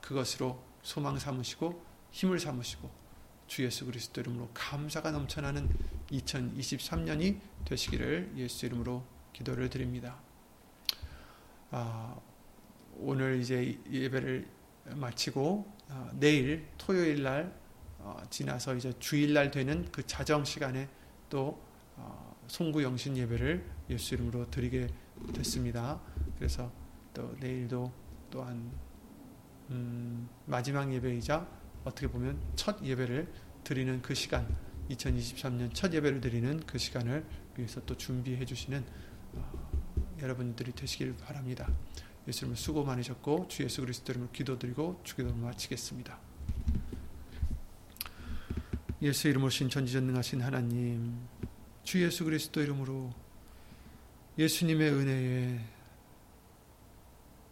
그것으로 0.02 0.64
소망 0.82 1.20
삼으시고 1.20 1.86
힘을 2.12 2.40
삼으시고 2.40 2.90
주 3.48 3.64
예수 3.64 3.86
그리스도 3.86 4.22
이름으로 4.22 4.50
감사가 4.54 5.12
넘쳐나는 5.12 5.70
2023년이 6.12 7.40
되시기를 7.66 8.34
예수 8.38 8.66
이름으로 8.68 9.04
기도를 9.34 9.70
드립니다. 9.70 10.20
아, 11.72 12.16
오늘 12.98 13.40
이제 13.40 13.80
예배를 13.90 14.48
마치고 14.96 15.72
아, 15.90 16.12
내일 16.14 16.68
토요일 16.78 17.24
날 17.24 17.54
어, 18.00 18.22
지나서 18.30 18.76
이제 18.76 18.94
주일 19.00 19.34
날 19.34 19.52
되는 19.52 19.90
그 19.92 20.06
자정 20.06 20.46
시간에 20.46 20.88
또 21.30 21.62
어, 21.96 22.36
송구 22.48 22.84
영신 22.84 23.18
예배를 23.18 23.66
예수 23.90 24.16
이름으로 24.16 24.50
드리게 24.50 24.88
됐습니다. 25.34 26.00
그래서 26.38 26.72
또 27.14 27.36
내일도 27.40 27.92
또한 28.32 28.72
음, 29.70 30.30
마지막 30.46 30.92
예배이자 30.92 31.48
어떻게 31.84 32.08
보면 32.08 32.40
첫 32.56 32.84
예배를 32.84 33.32
드리는 33.64 34.02
그 34.02 34.14
시간, 34.14 34.48
2023년 34.90 35.74
첫 35.74 35.94
예배를 35.94 36.22
드리는 36.22 36.60
그 36.66 36.78
시간을 36.78 37.26
위해서 37.56 37.84
또 37.86 37.96
준비해 37.96 38.44
주시는 38.46 38.84
어, 39.34 39.72
여러분들이 40.22 40.72
되시길 40.72 41.16
바랍니다. 41.18 41.70
예수님 42.28 42.56
수고 42.56 42.84
많으셨고 42.84 43.48
주 43.48 43.64
예수 43.64 43.82
그리스도 43.82 44.12
이름으로 44.12 44.32
기도드리고 44.32 45.02
주기도를 45.04 45.36
마치겠습니다. 45.38 46.20
예수 49.02 49.28
이름으로 49.30 49.50
신 49.50 49.70
전지전능하신 49.70 50.42
하나님 50.42 51.18
주 51.84 52.04
예수 52.04 52.26
그리스도 52.26 52.62
이름으로 52.62 53.14
예수님의 54.38 54.92
은혜에 54.92 55.60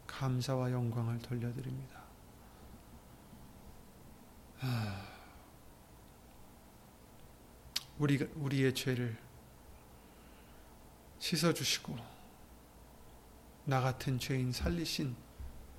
감사와 0.05 0.71
영광을 0.71 1.19
돌려드립니다. 1.19 1.96
우리 7.99 8.17
우리의 8.35 8.73
죄를 8.73 9.17
씻어 11.19 11.53
주시고 11.53 11.97
나 13.65 13.81
같은 13.81 14.19
죄인 14.19 14.51
살리신 14.51 15.15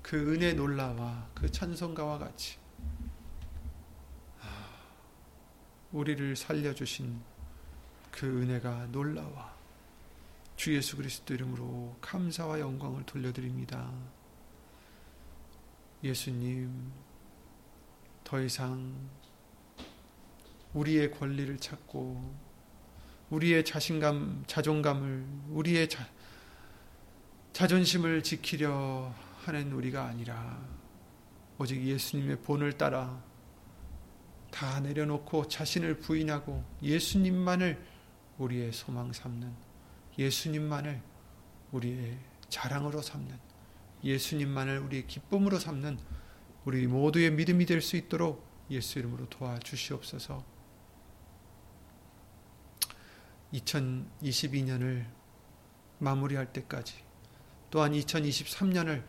그 0.01 0.33
은혜 0.33 0.53
놀라와 0.53 1.29
그 1.33 1.51
찬송가와 1.51 2.19
같이 2.19 2.57
우리를 5.91 6.35
살려 6.35 6.73
주신 6.73 7.19
그 8.11 8.41
은혜가 8.41 8.87
놀라와 8.87 9.55
주 10.55 10.75
예수 10.75 10.97
그리스도 10.97 11.33
이름으로 11.33 11.95
감사와 12.01 12.59
영광을 12.59 13.05
돌려드립니다. 13.05 13.91
예수님, 16.03 16.91
더 18.29 18.39
이상 18.39 19.09
우리의 20.75 21.09
권리를 21.09 21.57
찾고 21.57 22.31
우리의 23.31 23.65
자신감, 23.65 24.43
자존감을 24.45 25.25
우리의 25.49 25.89
자, 25.89 26.07
자존심을 27.53 28.21
지키려 28.21 29.15
하는 29.39 29.73
우리가 29.73 30.05
아니라 30.05 30.63
오직 31.57 31.83
예수님의 31.83 32.41
본을 32.43 32.73
따라 32.73 33.19
다 34.51 34.79
내려놓고 34.79 35.47
자신을 35.47 35.97
부인하고 35.97 36.63
예수님만을 36.83 37.83
우리의 38.37 38.71
소망 38.73 39.11
삼는 39.11 39.51
예수님만을 40.19 41.01
우리의 41.71 42.19
자랑으로 42.49 43.01
삼는 43.01 43.35
예수님만을 44.03 44.77
우리의 44.81 45.07
기쁨으로 45.07 45.57
삼는 45.57 46.18
우리 46.65 46.87
모두의 46.87 47.31
믿음이 47.31 47.65
될 47.65 47.81
수 47.81 47.95
있도록 47.95 48.47
예수 48.69 48.99
이름으로 48.99 49.27
도와주시옵소서. 49.29 50.43
2022년을 53.53 55.05
마무리할 55.97 56.53
때까지 56.53 57.03
또한 57.71 57.93
2023년을 57.93 59.03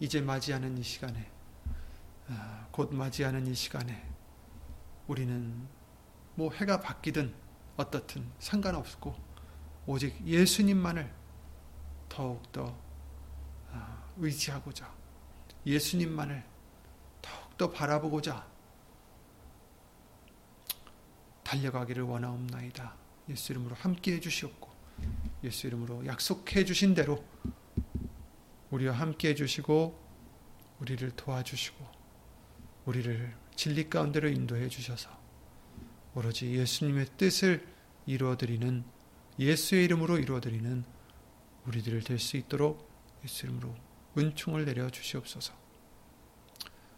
이제 0.00 0.20
맞이하는 0.20 0.76
이 0.76 0.82
시간에 0.82 1.30
아, 2.28 2.68
곧 2.70 2.92
맞이하는 2.94 3.46
이 3.46 3.54
시간에 3.54 4.06
우리는 5.06 5.66
뭐 6.34 6.52
해가 6.52 6.80
바뀌든 6.80 7.34
어떻든 7.76 8.30
상관없고 8.38 9.14
오직 9.86 10.26
예수님만을 10.26 11.10
더욱더 12.08 12.76
아, 13.72 14.04
의지하고자 14.18 14.92
예수님만을 15.64 16.55
더욱더 17.56 17.70
바라보고자 17.70 18.46
달려가기를 21.42 22.02
원하옵나이다. 22.02 22.94
예수 23.28 23.52
이름으로 23.52 23.74
함께 23.76 24.14
해주시옵고 24.14 24.70
예수 25.44 25.66
이름으로 25.66 26.06
약속해 26.06 26.64
주신 26.64 26.94
대로 26.94 27.24
우리와 28.70 28.94
함께 28.94 29.30
해주시고 29.30 30.06
우리를 30.80 31.10
도와주시고 31.16 31.86
우리를 32.86 33.34
진리 33.54 33.88
가운데로 33.88 34.28
인도해 34.28 34.68
주셔서 34.68 35.10
오로지 36.14 36.50
예수님의 36.52 37.06
뜻을 37.16 37.66
이루어드리는 38.06 38.84
예수의 39.38 39.84
이름으로 39.84 40.18
이루어드리는 40.18 40.84
우리들을 41.66 42.02
될 42.02 42.18
수 42.18 42.36
있도록 42.36 42.88
예수 43.24 43.46
이름으로 43.46 43.74
은총을 44.16 44.64
내려 44.64 44.88
주시옵소서. 44.88 45.65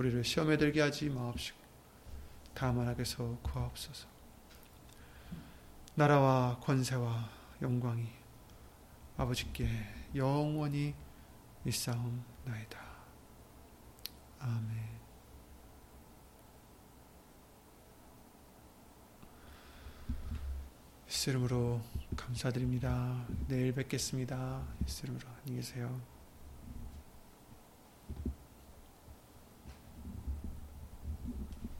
우리를 0.00 0.24
시험에 0.24 0.56
들게 0.56 0.80
하지 0.80 1.10
마옵시고 1.10 1.58
다만 2.54 2.88
악에서 2.88 3.36
구하옵소서 3.42 4.08
나라와 5.94 6.58
권세와 6.60 7.28
영광이 7.60 8.08
아버지께 9.18 9.68
영원히 10.14 10.94
있사옵나이다. 11.66 12.80
아멘 14.38 14.88
예수 21.08 21.28
이름으로 21.28 21.82
감사드립니다. 22.16 23.26
내일 23.48 23.74
뵙겠습니다. 23.74 24.66
예수 24.86 25.04
이름으로 25.04 25.28
안녕히 25.28 25.56
계세요. 25.56 26.09